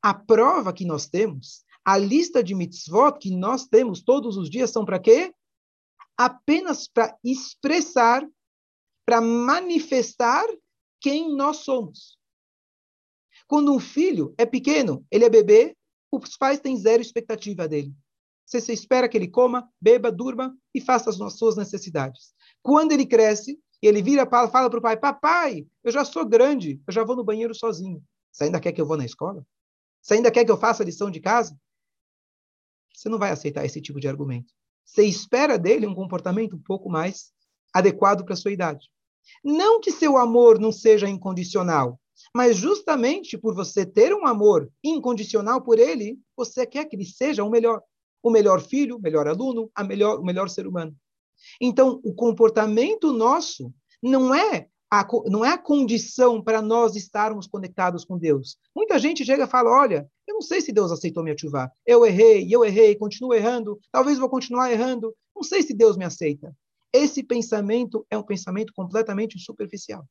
A 0.00 0.14
prova 0.14 0.72
que 0.72 0.84
nós 0.84 1.08
temos, 1.08 1.64
a 1.84 1.98
lista 1.98 2.42
de 2.42 2.54
mitzvot 2.54 3.18
que 3.18 3.34
nós 3.36 3.66
temos 3.66 4.02
todos 4.02 4.36
os 4.36 4.48
dias 4.48 4.70
são 4.70 4.84
para 4.84 5.00
quê? 5.00 5.34
Apenas 6.18 6.88
para 6.88 7.16
expressar, 7.24 8.28
para 9.06 9.20
manifestar 9.20 10.44
quem 11.00 11.34
nós 11.34 11.58
somos. 11.58 12.18
Quando 13.46 13.72
um 13.72 13.78
filho 13.78 14.34
é 14.36 14.44
pequeno, 14.44 15.06
ele 15.10 15.24
é 15.24 15.30
bebê, 15.30 15.76
os 16.12 16.36
pais 16.36 16.58
têm 16.58 16.76
zero 16.76 17.00
expectativa 17.00 17.68
dele. 17.68 17.94
Você, 18.44 18.60
você 18.60 18.72
espera 18.72 19.08
que 19.08 19.16
ele 19.16 19.28
coma, 19.28 19.70
beba, 19.80 20.10
durma 20.10 20.56
e 20.74 20.80
faça 20.80 21.10
as 21.10 21.38
suas 21.38 21.56
necessidades. 21.56 22.34
Quando 22.62 22.92
ele 22.92 23.06
cresce, 23.06 23.58
ele 23.80 24.02
vira 24.02 24.28
fala 24.28 24.68
para 24.68 24.78
o 24.78 24.82
pai: 24.82 24.96
Papai, 24.96 25.66
eu 25.84 25.92
já 25.92 26.04
sou 26.04 26.26
grande, 26.26 26.80
eu 26.86 26.92
já 26.92 27.04
vou 27.04 27.14
no 27.14 27.24
banheiro 27.24 27.54
sozinho. 27.54 28.02
Você 28.32 28.44
ainda 28.44 28.60
quer 28.60 28.72
que 28.72 28.80
eu 28.80 28.86
vou 28.86 28.96
na 28.96 29.04
escola? 29.04 29.46
Você 30.00 30.14
ainda 30.14 30.30
quer 30.30 30.44
que 30.44 30.50
eu 30.50 30.58
faça 30.58 30.82
a 30.82 30.86
lição 30.86 31.10
de 31.10 31.20
casa? 31.20 31.58
Você 32.94 33.08
não 33.08 33.18
vai 33.18 33.30
aceitar 33.30 33.64
esse 33.64 33.80
tipo 33.80 34.00
de 34.00 34.08
argumento. 34.08 34.52
Você 34.88 35.04
espera 35.04 35.58
dele 35.58 35.86
um 35.86 35.94
comportamento 35.94 36.56
um 36.56 36.62
pouco 36.62 36.88
mais 36.88 37.30
adequado 37.74 38.24
para 38.24 38.32
a 38.32 38.36
sua 38.36 38.52
idade. 38.52 38.88
Não 39.44 39.80
que 39.80 39.92
seu 39.92 40.16
amor 40.16 40.58
não 40.58 40.72
seja 40.72 41.06
incondicional, 41.06 42.00
mas 42.34 42.56
justamente 42.56 43.36
por 43.36 43.54
você 43.54 43.84
ter 43.84 44.14
um 44.14 44.26
amor 44.26 44.70
incondicional 44.82 45.60
por 45.62 45.78
ele, 45.78 46.18
você 46.34 46.66
quer 46.66 46.86
que 46.86 46.96
ele 46.96 47.04
seja 47.04 47.44
o 47.44 47.50
melhor. 47.50 47.82
O 48.22 48.30
melhor 48.30 48.60
filho, 48.60 48.96
o 48.96 49.00
melhor 49.00 49.28
aluno, 49.28 49.70
a 49.74 49.84
melhor, 49.84 50.18
o 50.18 50.24
melhor 50.24 50.48
ser 50.48 50.66
humano. 50.66 50.96
Então, 51.60 52.00
o 52.02 52.12
comportamento 52.14 53.12
nosso 53.12 53.72
não 54.02 54.34
é 54.34 54.68
a, 54.90 55.06
não 55.26 55.44
é 55.44 55.52
a 55.52 55.58
condição 55.58 56.42
para 56.42 56.62
nós 56.62 56.96
estarmos 56.96 57.46
conectados 57.46 58.04
com 58.04 58.16
Deus. 58.18 58.56
Muita 58.74 58.98
gente 58.98 59.24
chega 59.24 59.44
e 59.44 59.48
fala: 59.48 59.70
Olha, 59.70 60.08
eu 60.26 60.34
não 60.34 60.42
sei 60.42 60.60
se 60.60 60.72
Deus 60.72 60.90
aceitou 60.90 61.22
minha 61.22 61.36
chuva. 61.36 61.70
Eu 61.86 62.06
errei, 62.06 62.46
eu 62.50 62.64
errei, 62.64 62.96
continuo 62.96 63.34
errando, 63.34 63.78
talvez 63.92 64.18
vou 64.18 64.28
continuar 64.28 64.72
errando. 64.72 65.14
Não 65.34 65.42
sei 65.42 65.62
se 65.62 65.74
Deus 65.74 65.96
me 65.96 66.04
aceita. 66.04 66.56
Esse 66.92 67.22
pensamento 67.22 68.06
é 68.10 68.16
um 68.16 68.22
pensamento 68.22 68.72
completamente 68.72 69.38
superficial. 69.38 70.06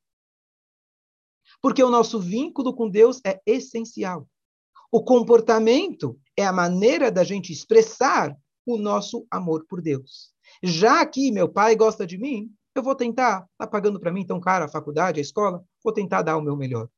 Porque 1.60 1.82
o 1.82 1.90
nosso 1.90 2.20
vínculo 2.20 2.74
com 2.74 2.88
Deus 2.88 3.20
é 3.24 3.40
essencial. 3.44 4.28
O 4.92 5.02
comportamento 5.02 6.18
é 6.36 6.46
a 6.46 6.52
maneira 6.52 7.10
da 7.10 7.24
gente 7.24 7.52
expressar 7.52 8.34
o 8.64 8.78
nosso 8.78 9.26
amor 9.30 9.66
por 9.68 9.82
Deus. 9.82 10.32
Já 10.62 11.04
que 11.04 11.32
meu 11.32 11.48
pai 11.48 11.74
gosta 11.74 12.06
de 12.06 12.16
mim, 12.16 12.50
eu 12.78 12.82
vou 12.82 12.94
tentar, 12.94 13.46
tá 13.58 13.66
pagando 13.66 14.00
para 14.00 14.12
mim 14.12 14.26
tão 14.26 14.40
caro 14.40 14.64
a 14.64 14.68
faculdade, 14.68 15.20
a 15.20 15.22
escola, 15.22 15.64
vou 15.82 15.92
tentar 15.92 16.22
dar 16.22 16.36
o 16.36 16.42
meu 16.42 16.56
melhor. 16.56 16.88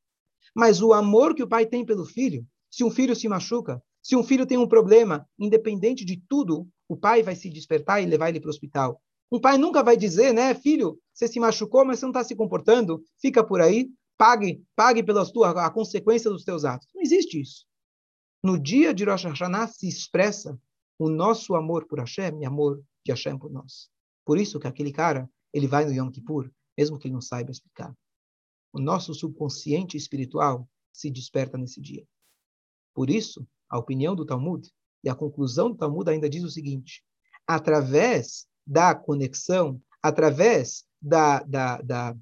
Mas 0.55 0.81
o 0.81 0.93
amor 0.93 1.35
que 1.35 1.43
o 1.43 1.47
pai 1.47 1.65
tem 1.65 1.85
pelo 1.85 2.05
filho, 2.05 2.45
se 2.69 2.83
um 2.83 2.89
filho 2.89 3.15
se 3.15 3.27
machuca, 3.27 3.81
se 4.01 4.15
um 4.15 4.23
filho 4.23 4.45
tem 4.45 4.57
um 4.57 4.67
problema, 4.67 5.27
independente 5.37 6.03
de 6.03 6.21
tudo, 6.27 6.67
o 6.87 6.97
pai 6.97 7.21
vai 7.21 7.35
se 7.35 7.49
despertar 7.49 8.01
e 8.01 8.05
levar 8.05 8.29
ele 8.29 8.39
para 8.39 8.47
o 8.47 8.51
hospital. 8.51 9.01
Um 9.31 9.39
pai 9.39 9.57
nunca 9.57 9.83
vai 9.83 9.95
dizer, 9.95 10.33
né, 10.33 10.53
filho, 10.53 10.99
você 11.13 11.27
se 11.27 11.39
machucou, 11.39 11.85
mas 11.85 11.99
você 11.99 12.05
não 12.05 12.11
está 12.11 12.23
se 12.23 12.35
comportando, 12.35 13.03
fica 13.21 13.43
por 13.43 13.61
aí, 13.61 13.89
pague, 14.17 14.63
pague 14.75 15.01
pelas 15.01 15.31
tuas, 15.31 15.55
a 15.55 15.69
consequência 15.69 16.29
dos 16.29 16.43
teus 16.43 16.65
atos. 16.65 16.87
Não 16.93 17.01
existe 17.01 17.39
isso. 17.39 17.65
No 18.43 18.59
dia 18.59 18.93
de 18.93 19.05
Rosh 19.05 19.25
Hashanah 19.25 19.67
se 19.67 19.87
expressa 19.87 20.59
o 20.99 21.09
nosso 21.09 21.55
amor 21.55 21.87
por 21.87 21.99
Hashem 21.99 22.41
e 22.41 22.45
amor 22.45 22.81
de 23.05 23.11
Hashem 23.11 23.37
por 23.37 23.51
nós. 23.51 23.89
Por 24.25 24.37
isso 24.37 24.59
que 24.59 24.67
aquele 24.67 24.91
cara, 24.91 25.29
ele 25.53 25.67
vai 25.67 25.85
no 25.85 25.91
Yom 25.91 26.09
Kippur, 26.09 26.51
mesmo 26.77 26.97
que 26.97 27.07
ele 27.07 27.13
não 27.13 27.21
saiba 27.21 27.51
explicar. 27.51 27.95
O 28.73 28.79
nosso 28.79 29.13
subconsciente 29.13 29.97
espiritual 29.97 30.67
se 30.93 31.09
desperta 31.09 31.57
nesse 31.57 31.81
dia. 31.81 32.05
Por 32.93 33.09
isso, 33.09 33.47
a 33.69 33.77
opinião 33.77 34.15
do 34.15 34.25
Talmud 34.25 34.69
e 35.03 35.09
a 35.09 35.15
conclusão 35.15 35.71
do 35.71 35.77
Talmud 35.77 36.09
ainda 36.09 36.29
diz 36.29 36.43
o 36.43 36.49
seguinte: 36.49 37.03
através 37.47 38.47
da 38.65 38.95
conexão, 38.95 39.81
através 40.01 40.85
da, 41.01 41.39
da, 41.43 41.81
da, 41.81 42.17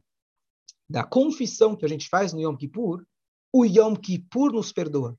da 0.90 1.04
confissão 1.04 1.76
que 1.76 1.86
a 1.86 1.90
gente 1.90 2.08
faz 2.08 2.34
no 2.34 2.40
Yom 2.40 2.56
Kippur, 2.56 3.06
o 3.54 3.66
Yom 3.66 3.96
Kippur 3.96 4.52
nos 4.52 4.72
perdoa. 4.72 5.18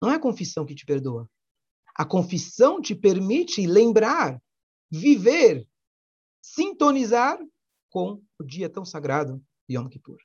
Não 0.00 0.10
é 0.10 0.16
a 0.16 0.20
confissão 0.20 0.64
que 0.64 0.74
te 0.74 0.84
perdoa. 0.84 1.28
A 1.94 2.04
confissão 2.04 2.80
te 2.80 2.94
permite 2.94 3.66
lembrar 3.66 4.40
viver, 4.90 5.66
sintonizar 6.54 7.38
com 7.90 8.22
o 8.38 8.44
dia 8.44 8.70
tão 8.70 8.84
sagrado 8.84 9.42
de 9.68 9.76
Yom 9.76 9.88
Kippur. 9.88 10.18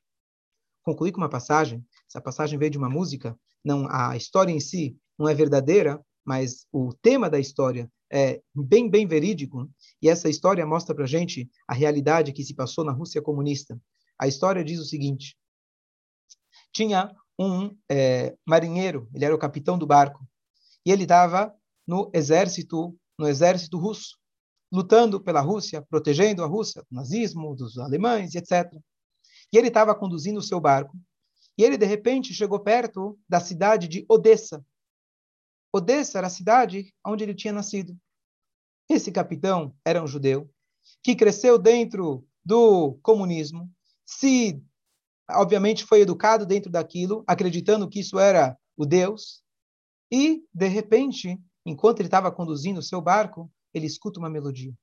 Concluí 0.84 1.12
com 1.12 1.20
uma 1.20 1.30
passagem, 1.30 1.84
essa 2.08 2.22
passagem 2.22 2.60
veio 2.60 2.72
de 2.72 2.78
uma 2.78 2.90
música, 2.90 3.38
não 3.64 3.88
a 3.90 4.16
história 4.16 4.52
em 4.52 4.60
si 4.60 4.96
não 5.18 5.28
é 5.28 5.34
verdadeira, 5.34 6.04
mas 6.24 6.68
o 6.72 6.94
tema 7.02 7.30
da 7.30 7.40
história 7.40 7.92
é 8.12 8.42
bem, 8.54 8.90
bem 8.90 9.08
verídico, 9.08 9.70
e 10.02 10.10
essa 10.10 10.30
história 10.30 10.66
mostra 10.66 10.94
para 10.94 11.06
gente 11.06 11.50
a 11.68 11.74
realidade 11.74 12.34
que 12.34 12.44
se 12.44 12.54
passou 12.54 12.84
na 12.84 12.92
Rússia 12.92 13.22
comunista. 13.22 13.80
A 14.20 14.28
história 14.28 14.64
diz 14.64 14.80
o 14.80 14.86
seguinte: 14.86 15.36
tinha 16.72 17.12
um 17.40 17.76
é, 17.90 18.36
marinheiro, 18.46 19.10
ele 19.14 19.26
era 19.26 19.34
o 19.34 19.40
capitão 19.40 19.78
do 19.78 19.88
barco, 19.88 20.24
e 20.86 20.92
ele 20.92 21.04
estava 21.04 21.54
no 21.88 22.12
exército, 22.14 22.96
no 23.18 23.28
exército 23.28 23.78
russo 23.78 24.21
lutando 24.72 25.20
pela 25.20 25.42
Rússia, 25.42 25.82
protegendo 25.90 26.44
a 26.44 26.48
Rússia 26.48 26.82
do 26.90 26.96
nazismo, 26.96 27.56
dos 27.56 27.78
alemães, 27.78 28.36
etc. 28.36 28.74
E 29.52 29.58
ele 29.58 29.68
estava 29.68 29.94
conduzindo 29.94 30.40
o 30.40 30.44
seu 30.44 30.60
barco, 30.60 30.98
e 31.58 31.64
ele, 31.64 31.78
de 31.78 31.86
repente, 31.86 32.34
chegou 32.34 32.60
perto 32.60 33.20
da 33.28 33.40
cidade 33.40 33.88
de 33.88 34.06
Odessa. 34.08 34.66
Odessa 35.74 36.18
era 36.18 36.28
a 36.28 36.32
cidade 36.32 36.94
onde 37.06 37.24
ele 37.24 37.36
tinha 37.36 37.54
nascido. 37.54 37.98
Esse 38.90 39.12
capitão 39.12 39.76
era 39.86 40.02
um 40.02 40.08
judeu 40.08 40.50
que 41.04 41.16
cresceu 41.16 41.58
dentro 41.58 42.26
do 42.44 42.98
comunismo, 43.04 43.70
se, 44.06 44.62
obviamente, 45.30 45.86
foi 45.86 46.02
educado 46.02 46.46
dentro 46.46 46.72
daquilo, 46.72 47.24
acreditando 47.28 47.88
que 47.88 48.00
isso 48.00 48.18
era 48.18 48.58
o 48.76 48.86
Deus, 48.86 49.44
e, 50.12 50.44
de 50.54 50.68
repente, 50.68 51.40
enquanto 51.66 52.00
ele 52.00 52.08
estava 52.08 52.32
conduzindo 52.32 52.80
o 52.80 52.84
seu 52.84 53.02
barco, 53.02 53.50
ele 53.74 53.86
escuta 53.86 54.20
uma 54.20 54.30
melodia. 54.30 54.74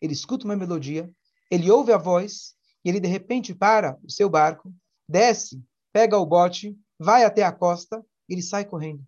Ele 0.00 0.12
escuta 0.12 0.44
uma 0.44 0.56
melodia, 0.56 1.10
ele 1.50 1.70
ouve 1.70 1.92
a 1.92 1.98
voz, 1.98 2.54
e 2.84 2.88
ele 2.88 3.00
de 3.00 3.08
repente 3.08 3.54
para 3.54 3.98
o 4.02 4.10
seu 4.10 4.28
barco, 4.28 4.74
desce, 5.08 5.62
pega 5.92 6.18
o 6.18 6.26
bote, 6.26 6.76
vai 6.98 7.24
até 7.24 7.42
a 7.42 7.52
costa, 7.52 8.04
e 8.28 8.34
ele 8.34 8.42
sai 8.42 8.64
correndo. 8.64 9.06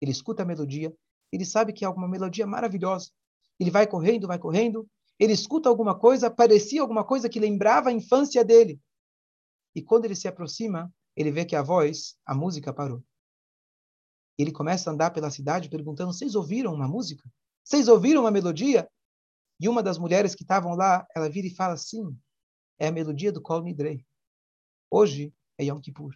Ele 0.00 0.10
escuta 0.10 0.42
a 0.42 0.46
melodia, 0.46 0.94
ele 1.32 1.44
sabe 1.44 1.72
que 1.72 1.84
é 1.84 1.86
alguma 1.86 2.08
melodia 2.08 2.46
maravilhosa. 2.46 3.10
Ele 3.58 3.70
vai 3.70 3.86
correndo, 3.86 4.26
vai 4.26 4.38
correndo, 4.38 4.88
ele 5.18 5.32
escuta 5.32 5.68
alguma 5.68 5.98
coisa, 5.98 6.30
parecia 6.30 6.80
alguma 6.80 7.04
coisa 7.04 7.28
que 7.28 7.40
lembrava 7.40 7.88
a 7.88 7.92
infância 7.92 8.44
dele. 8.44 8.80
E 9.74 9.82
quando 9.82 10.04
ele 10.04 10.14
se 10.14 10.28
aproxima, 10.28 10.92
ele 11.14 11.30
vê 11.30 11.44
que 11.44 11.56
a 11.56 11.62
voz, 11.62 12.16
a 12.24 12.34
música 12.34 12.72
parou. 12.72 13.02
Ele 14.38 14.52
começa 14.52 14.90
a 14.90 14.92
andar 14.92 15.10
pela 15.10 15.30
cidade 15.30 15.70
perguntando: 15.70 16.12
Vocês 16.12 16.34
ouviram 16.34 16.74
uma 16.74 16.86
música? 16.86 17.28
Vocês 17.66 17.88
ouviram 17.88 18.20
uma 18.20 18.30
melodia? 18.30 18.88
E 19.58 19.68
uma 19.68 19.82
das 19.82 19.98
mulheres 19.98 20.36
que 20.36 20.44
estavam 20.44 20.76
lá, 20.76 21.04
ela 21.16 21.28
vira 21.28 21.48
e 21.48 21.54
fala 21.54 21.76
sim, 21.76 22.16
é 22.78 22.86
a 22.86 22.92
melodia 22.92 23.32
do 23.32 23.42
Kol 23.42 23.60
Nidrei. 23.60 24.06
Hoje 24.88 25.34
é 25.58 25.64
Yom 25.64 25.80
Kippur. 25.80 26.14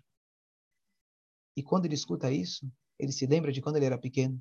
E 1.57 1.63
quando 1.65 1.87
ele 1.87 1.95
escuta 1.95 2.31
isso, 2.31 2.71
ele 2.97 3.11
se 3.11 3.27
lembra 3.27 3.51
de 3.51 3.61
quando 3.61 3.75
ele 3.75 3.87
era 3.87 3.99
pequeno. 3.99 4.41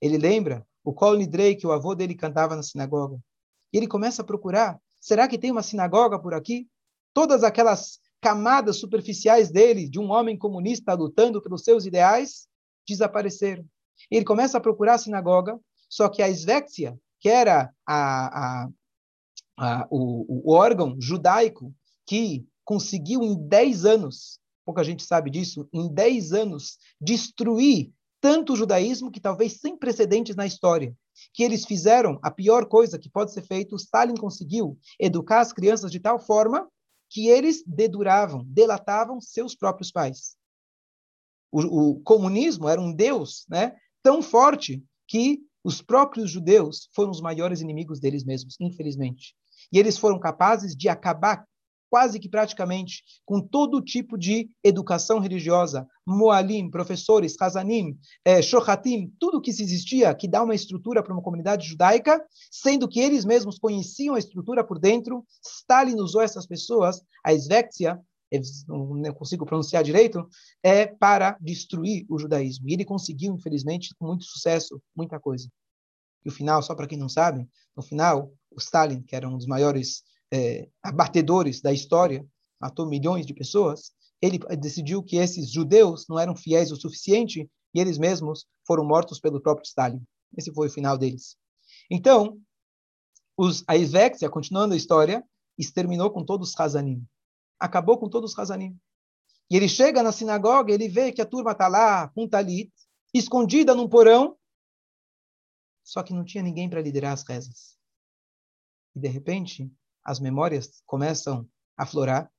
Ele 0.00 0.18
lembra 0.18 0.66
o 0.82 0.92
Kol 0.92 1.16
Nidrei 1.16 1.54
que 1.54 1.68
o 1.68 1.70
avô 1.70 1.94
dele 1.94 2.16
cantava 2.16 2.56
na 2.56 2.64
sinagoga. 2.64 3.20
E 3.72 3.76
ele 3.76 3.86
começa 3.86 4.22
a 4.22 4.24
procurar, 4.24 4.76
será 4.98 5.28
que 5.28 5.38
tem 5.38 5.52
uma 5.52 5.62
sinagoga 5.62 6.18
por 6.18 6.34
aqui? 6.34 6.68
Todas 7.14 7.44
aquelas 7.44 8.00
camadas 8.20 8.80
superficiais 8.80 9.52
dele, 9.52 9.88
de 9.88 10.00
um 10.00 10.10
homem 10.10 10.36
comunista 10.36 10.94
lutando 10.94 11.40
pelos 11.40 11.62
seus 11.62 11.86
ideais, 11.86 12.48
desapareceram. 12.88 13.64
Ele 14.10 14.24
começa 14.24 14.58
a 14.58 14.60
procurar 14.60 14.94
a 14.94 14.98
sinagoga 14.98 15.56
só 15.90 16.08
que 16.08 16.22
a 16.22 16.28
Svexia, 16.28 16.96
que 17.18 17.28
era 17.28 17.74
a, 17.84 18.62
a, 18.64 18.68
a, 19.58 19.88
o, 19.90 20.50
o, 20.50 20.54
órgão 20.54 20.96
judaico 21.00 21.74
que 22.06 22.46
conseguiu 22.64 23.22
em 23.22 23.36
10 23.36 23.84
anos, 23.84 24.38
pouca 24.64 24.84
gente 24.84 25.02
sabe 25.02 25.30
disso, 25.30 25.68
em 25.72 25.92
10 25.92 26.32
anos, 26.32 26.78
destruir 27.00 27.92
tanto 28.20 28.52
o 28.52 28.56
judaísmo 28.56 29.10
que 29.10 29.20
talvez 29.20 29.58
sem 29.60 29.76
precedentes 29.76 30.36
na 30.36 30.46
história, 30.46 30.94
que 31.34 31.42
eles 31.42 31.64
fizeram 31.64 32.20
a 32.22 32.30
pior 32.30 32.66
coisa 32.66 32.98
que 32.98 33.10
pode 33.10 33.32
ser 33.32 33.42
feito, 33.42 33.74
Stalin 33.74 34.14
conseguiu 34.14 34.78
educar 34.98 35.40
as 35.40 35.52
crianças 35.52 35.90
de 35.90 35.98
tal 35.98 36.20
forma 36.20 36.68
que 37.08 37.26
eles 37.28 37.64
deduravam, 37.66 38.44
delatavam 38.46 39.20
seus 39.20 39.56
próprios 39.56 39.90
pais. 39.90 40.36
O, 41.50 41.90
o 41.90 42.00
comunismo 42.00 42.68
era 42.68 42.80
um 42.80 42.92
deus 42.92 43.44
né, 43.48 43.74
tão 44.02 44.22
forte 44.22 44.84
que 45.08 45.40
os 45.64 45.82
próprios 45.82 46.30
judeus 46.30 46.88
foram 46.94 47.10
os 47.10 47.20
maiores 47.20 47.60
inimigos 47.60 48.00
deles 48.00 48.24
mesmos, 48.24 48.56
infelizmente. 48.60 49.34
E 49.72 49.78
eles 49.78 49.98
foram 49.98 50.18
capazes 50.18 50.74
de 50.74 50.88
acabar 50.88 51.44
quase 51.90 52.20
que 52.20 52.28
praticamente 52.28 53.02
com 53.26 53.40
todo 53.40 53.82
tipo 53.82 54.16
de 54.16 54.48
educação 54.62 55.18
religiosa, 55.18 55.86
moalim, 56.06 56.70
professores, 56.70 57.34
hazanim, 57.38 57.98
eh, 58.24 58.40
shohatim, 58.40 59.12
tudo 59.18 59.40
que 59.40 59.52
se 59.52 59.62
existia 59.62 60.14
que 60.14 60.28
dá 60.28 60.42
uma 60.42 60.54
estrutura 60.54 61.02
para 61.02 61.12
uma 61.12 61.22
comunidade 61.22 61.66
judaica, 61.66 62.24
sendo 62.50 62.88
que 62.88 63.00
eles 63.00 63.24
mesmos 63.24 63.58
conheciam 63.58 64.14
a 64.14 64.18
estrutura 64.18 64.62
por 64.62 64.78
dentro, 64.78 65.26
Stalin 65.44 65.96
usou 65.96 66.22
essas 66.22 66.46
pessoas, 66.46 67.02
a 67.24 67.32
Svexia, 67.34 68.00
não 68.68 69.12
consigo 69.14 69.44
pronunciar 69.44 69.82
direito, 69.82 70.28
é 70.62 70.86
para 70.86 71.36
destruir 71.40 72.06
o 72.08 72.18
judaísmo. 72.18 72.68
E 72.68 72.74
ele 72.74 72.84
conseguiu, 72.84 73.34
infelizmente, 73.34 73.94
com 73.98 74.06
muito 74.06 74.24
sucesso, 74.24 74.80
muita 74.94 75.18
coisa. 75.18 75.48
E 76.24 76.28
o 76.28 76.32
final, 76.32 76.62
só 76.62 76.74
para 76.74 76.86
quem 76.86 76.98
não 76.98 77.08
sabe, 77.08 77.48
no 77.76 77.82
final, 77.82 78.32
o 78.50 78.58
Stalin, 78.58 79.02
que 79.02 79.16
era 79.16 79.28
um 79.28 79.36
dos 79.36 79.46
maiores 79.46 80.02
é, 80.32 80.68
abatedores 80.82 81.60
da 81.60 81.72
história, 81.72 82.24
matou 82.60 82.86
milhões 82.86 83.26
de 83.26 83.34
pessoas, 83.34 83.92
ele 84.20 84.38
decidiu 84.58 85.02
que 85.02 85.16
esses 85.16 85.50
judeus 85.50 86.06
não 86.08 86.18
eram 86.18 86.36
fiéis 86.36 86.70
o 86.70 86.76
suficiente 86.76 87.50
e 87.74 87.80
eles 87.80 87.96
mesmos 87.96 88.46
foram 88.66 88.84
mortos 88.84 89.18
pelo 89.18 89.40
próprio 89.40 89.66
Stalin. 89.66 90.02
Esse 90.36 90.52
foi 90.52 90.68
o 90.68 90.70
final 90.70 90.98
deles. 90.98 91.36
Então, 91.90 92.38
os, 93.36 93.64
a 93.66 93.76
Isvexia, 93.76 94.28
continuando 94.28 94.74
a 94.74 94.76
história, 94.76 95.24
exterminou 95.56 96.10
com 96.10 96.24
todos 96.24 96.50
os 96.50 96.60
Hazanim. 96.60 97.04
Acabou 97.60 97.98
com 97.98 98.08
todos 98.08 98.32
os 98.32 98.38
Hazanim. 98.38 98.76
E 99.50 99.56
ele 99.56 99.68
chega 99.68 100.02
na 100.02 100.12
sinagoga, 100.12 100.72
ele 100.72 100.88
vê 100.88 101.12
que 101.12 101.20
a 101.20 101.26
turma 101.26 101.52
está 101.52 101.68
lá, 101.68 102.08
com 102.08 102.26
talit, 102.26 102.72
escondida 103.12 103.74
num 103.74 103.88
porão, 103.88 104.38
só 105.84 106.02
que 106.02 106.14
não 106.14 106.24
tinha 106.24 106.42
ninguém 106.42 106.70
para 106.70 106.80
liderar 106.80 107.12
as 107.12 107.26
rezas. 107.26 107.76
E, 108.94 109.00
de 109.00 109.08
repente, 109.08 109.70
as 110.04 110.20
memórias 110.20 110.82
começam 110.86 111.48
a 111.76 111.84
florar. 111.84 112.30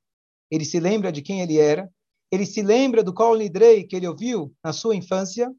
Ele 0.50 0.66
se 0.66 0.80
lembra 0.80 1.12
de 1.12 1.22
quem 1.22 1.42
ele 1.42 1.58
era, 1.58 1.92
ele 2.32 2.46
se 2.46 2.62
lembra 2.62 3.04
do 3.04 3.14
Kol 3.14 3.38
Nidrei 3.38 3.86
que 3.86 3.96
ele 3.96 4.08
ouviu 4.08 4.56
na 4.64 4.72
sua 4.72 4.96
infância, 4.96 5.54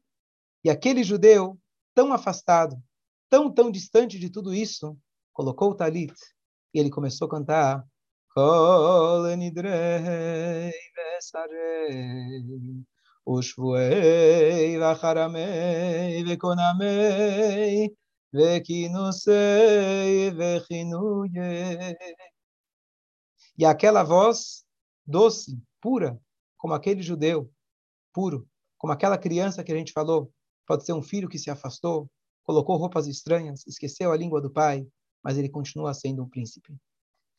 e 0.63 0.69
aquele 0.69 1.03
judeu 1.03 1.59
tão 1.93 2.11
afastado, 2.13 2.81
tão, 3.29 3.51
tão 3.51 3.69
distante 3.69 4.17
de 4.17 4.29
tudo 4.29 4.53
isso, 4.53 4.97
colocou 5.33 5.71
o 5.71 5.75
talit 5.75 6.13
e 6.73 6.79
ele 6.79 6.89
começou 6.89 7.27
a 7.27 7.31
cantar 7.31 7.85
Kol 8.34 9.36
nidrei 9.36 10.72
vesarei 10.96 12.84
ושבועי 13.28 14.78
וחרמי 14.82 16.24
וקונמי 16.28 17.88
וכינוסי 18.34 19.30
וכינויי. 20.38 21.94
E 23.58 23.64
aquela 23.64 24.04
voz 24.04 24.64
doce, 25.04 25.60
pura, 25.80 26.16
como 26.56 26.74
aquele 26.74 27.02
judeu, 27.02 27.50
puro, 28.14 28.48
como 28.78 28.92
aquela 28.92 29.18
criança 29.18 29.64
que 29.64 29.72
a 29.72 29.76
gente 29.76 29.92
falou, 29.92 30.32
pode 30.64 30.84
ser 30.84 30.92
um 30.92 31.02
filho 31.02 31.28
que 31.28 31.40
se 31.40 31.50
afastou, 31.50 32.08
colocou 32.44 32.76
roupas 32.76 33.08
estranhas, 33.08 33.66
esqueceu 33.66 34.12
a 34.12 34.16
língua 34.16 34.40
do 34.40 34.50
pai, 34.50 34.86
mas 35.24 35.36
ele 35.36 35.48
continua 35.48 35.92
sendo 35.92 36.22
um 36.22 36.28
príncipe. 36.28 36.72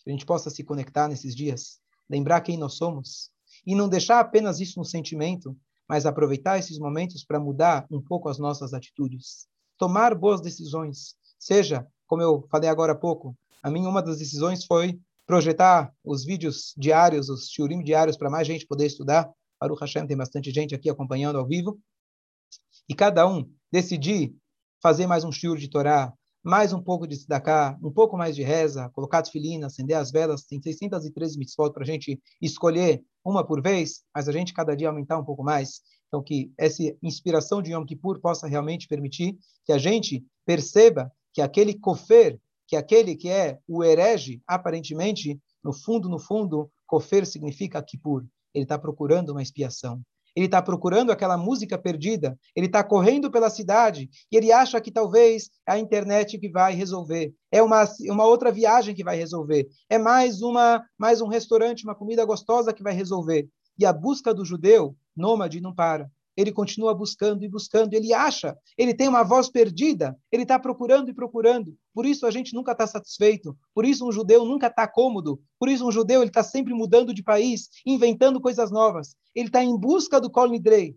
Que 0.04 0.10
a 0.10 0.12
gente 0.12 0.26
possa 0.26 0.50
se 0.50 0.62
conectar 0.62 1.08
nesses 1.08 1.34
dias, 1.34 1.80
lembrar 2.08 2.40
quem 2.42 2.56
nós 2.56 2.74
somos 2.74 3.30
e 3.66 3.74
não 3.74 3.88
deixar 3.88 4.20
apenas 4.20 4.60
isso 4.60 4.78
no 4.78 4.84
sentimento, 4.84 5.56
mas 5.88 6.06
aproveitar 6.06 6.58
esses 6.58 6.78
momentos 6.78 7.24
para 7.24 7.40
mudar 7.40 7.86
um 7.90 8.00
pouco 8.00 8.28
as 8.28 8.38
nossas 8.38 8.74
atitudes, 8.74 9.46
tomar 9.78 10.14
boas 10.14 10.40
decisões. 10.40 11.14
Seja, 11.38 11.86
como 12.06 12.22
eu 12.22 12.46
falei 12.50 12.68
agora 12.68 12.92
há 12.92 12.96
pouco, 12.96 13.36
a 13.62 13.70
minha 13.70 13.88
uma 13.88 14.02
das 14.02 14.18
decisões 14.18 14.64
foi 14.64 14.98
projetar 15.26 15.92
os 16.04 16.24
vídeos 16.24 16.74
diários, 16.76 17.28
os 17.28 17.48
shiurim 17.48 17.82
diários 17.82 18.16
para 18.16 18.30
mais 18.30 18.46
gente 18.46 18.66
poder 18.66 18.86
estudar. 18.86 19.30
Baruch 19.58 19.80
Hashem 19.80 20.06
tem 20.06 20.16
bastante 20.16 20.50
gente 20.50 20.74
aqui 20.74 20.90
acompanhando 20.90 21.38
ao 21.38 21.46
vivo. 21.46 21.78
E 22.88 22.94
cada 22.94 23.26
um 23.26 23.50
decidir 23.72 24.34
fazer 24.82 25.06
mais 25.06 25.24
um 25.24 25.32
shiur 25.32 25.56
de 25.56 25.68
Torá, 25.68 26.12
mais 26.44 26.74
um 26.74 26.82
pouco 26.82 27.06
de 27.06 27.16
tzedakah, 27.16 27.78
um 27.82 27.90
pouco 27.90 28.18
mais 28.18 28.36
de 28.36 28.42
reza, 28.42 28.90
colocar 28.90 29.22
tefilina, 29.22 29.66
acender 29.66 29.96
as 29.96 30.10
velas, 30.12 30.44
tem 30.44 30.60
613 30.60 31.38
mitzvot 31.38 31.72
para 31.72 31.82
a 31.82 31.86
gente 31.86 32.20
escolher 32.40 33.02
uma 33.24 33.42
por 33.42 33.62
vez, 33.62 34.02
mas 34.14 34.28
a 34.28 34.32
gente 34.32 34.52
cada 34.52 34.76
dia 34.76 34.88
aumentar 34.88 35.18
um 35.18 35.24
pouco 35.24 35.42
mais. 35.42 35.80
Então, 36.06 36.22
que 36.22 36.52
essa 36.58 36.82
inspiração 37.02 37.62
de 37.62 37.72
Yom 37.72 37.86
Kippur 37.86 38.20
possa 38.20 38.46
realmente 38.46 38.86
permitir 38.86 39.38
que 39.64 39.72
a 39.72 39.78
gente 39.78 40.22
perceba 40.44 41.10
que 41.32 41.40
aquele 41.40 41.72
kofer, 41.72 42.38
que 42.68 42.76
aquele 42.76 43.16
que 43.16 43.30
é 43.30 43.58
o 43.66 43.82
herege, 43.82 44.42
aparentemente, 44.46 45.40
no 45.62 45.72
fundo, 45.72 46.10
no 46.10 46.18
fundo, 46.18 46.70
kofer 46.86 47.26
significa 47.26 47.82
Kippur. 47.82 48.22
Ele 48.52 48.64
está 48.64 48.78
procurando 48.78 49.30
uma 49.30 49.42
expiação 49.42 50.02
ele 50.34 50.46
está 50.46 50.60
procurando 50.60 51.12
aquela 51.12 51.36
música 51.36 51.78
perdida, 51.78 52.38
ele 52.54 52.66
está 52.66 52.82
correndo 52.82 53.30
pela 53.30 53.50
cidade 53.50 54.08
e 54.30 54.36
ele 54.36 54.50
acha 54.52 54.80
que 54.80 54.90
talvez 54.90 55.50
é 55.66 55.72
a 55.72 55.78
internet 55.78 56.38
que 56.38 56.48
vai 56.48 56.74
resolver, 56.74 57.32
é 57.50 57.62
uma, 57.62 57.84
uma 58.08 58.26
outra 58.26 58.50
viagem 58.50 58.94
que 58.94 59.04
vai 59.04 59.16
resolver, 59.16 59.68
é 59.88 59.98
mais 59.98 60.42
uma 60.42 60.84
mais 60.98 61.20
um 61.20 61.28
restaurante, 61.28 61.84
uma 61.84 61.94
comida 61.94 62.24
gostosa 62.24 62.72
que 62.72 62.82
vai 62.82 62.92
resolver. 62.92 63.48
E 63.78 63.84
a 63.84 63.92
busca 63.92 64.32
do 64.32 64.44
judeu 64.44 64.96
nômade 65.16 65.60
não 65.60 65.74
para 65.74 66.08
ele 66.36 66.52
continua 66.52 66.94
buscando 66.94 67.44
e 67.44 67.48
buscando, 67.48 67.94
ele 67.94 68.12
acha, 68.12 68.56
ele 68.76 68.94
tem 68.94 69.08
uma 69.08 69.22
voz 69.22 69.48
perdida, 69.48 70.16
ele 70.30 70.42
está 70.42 70.58
procurando 70.58 71.10
e 71.10 71.14
procurando. 71.14 71.76
Por 71.92 72.04
isso 72.06 72.26
a 72.26 72.30
gente 72.30 72.54
nunca 72.54 72.72
está 72.72 72.86
satisfeito, 72.86 73.56
por 73.74 73.84
isso 73.84 74.06
um 74.06 74.12
judeu 74.12 74.44
nunca 74.44 74.66
está 74.66 74.86
cômodo, 74.86 75.40
por 75.58 75.68
isso 75.68 75.86
um 75.86 75.92
judeu 75.92 76.20
ele 76.20 76.30
está 76.30 76.42
sempre 76.42 76.74
mudando 76.74 77.14
de 77.14 77.22
país, 77.22 77.68
inventando 77.86 78.40
coisas 78.40 78.70
novas. 78.70 79.14
Ele 79.34 79.48
está 79.48 79.62
em 79.62 79.76
busca 79.76 80.20
do 80.20 80.30
Kol 80.30 80.48
Nidrei. 80.48 80.96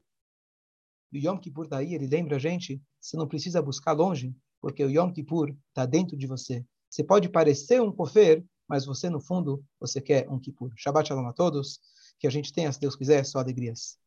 E 1.12 1.26
Yom 1.26 1.38
Kippur 1.38 1.68
daí, 1.68 1.94
ele 1.94 2.08
lembra 2.08 2.36
a 2.36 2.40
gente, 2.40 2.82
você 3.00 3.16
não 3.16 3.28
precisa 3.28 3.62
buscar 3.62 3.94
longe, 3.94 4.36
porque 4.60 4.84
o 4.84 4.90
Yom 4.90 5.12
Kippur 5.12 5.56
está 5.70 5.86
dentro 5.86 6.18
de 6.18 6.28
você. 6.28 6.66
Você 6.90 7.04
pode 7.04 7.30
parecer 7.30 7.82
um 7.82 7.92
kofer, 7.92 8.44
mas 8.68 8.86
você, 8.86 9.10
no 9.10 9.22
fundo, 9.22 9.64
você 9.80 10.02
quer 10.02 10.28
um 10.30 10.40
Kippur. 10.40 10.72
Shabbat 10.76 11.08
Shalom 11.08 11.28
a 11.28 11.34
todos, 11.34 11.80
que 12.20 12.28
a 12.28 12.30
gente 12.30 12.52
tenha, 12.52 12.72
se 12.72 12.80
Deus 12.80 12.96
quiser, 12.96 13.26
só 13.26 13.40
alegrias. 13.40 13.98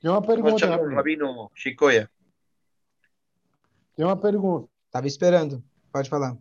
Tem 0.00 0.10
uma 0.10 0.22
pergunta. 0.22 0.66
Rabino 0.66 1.50
Chicoia. 1.54 2.10
Tem 3.96 4.04
uma 4.04 4.16
pergunta. 4.16 4.68
Estava 4.86 5.06
esperando. 5.06 5.62
Pode 5.92 6.08
falar. 6.08 6.36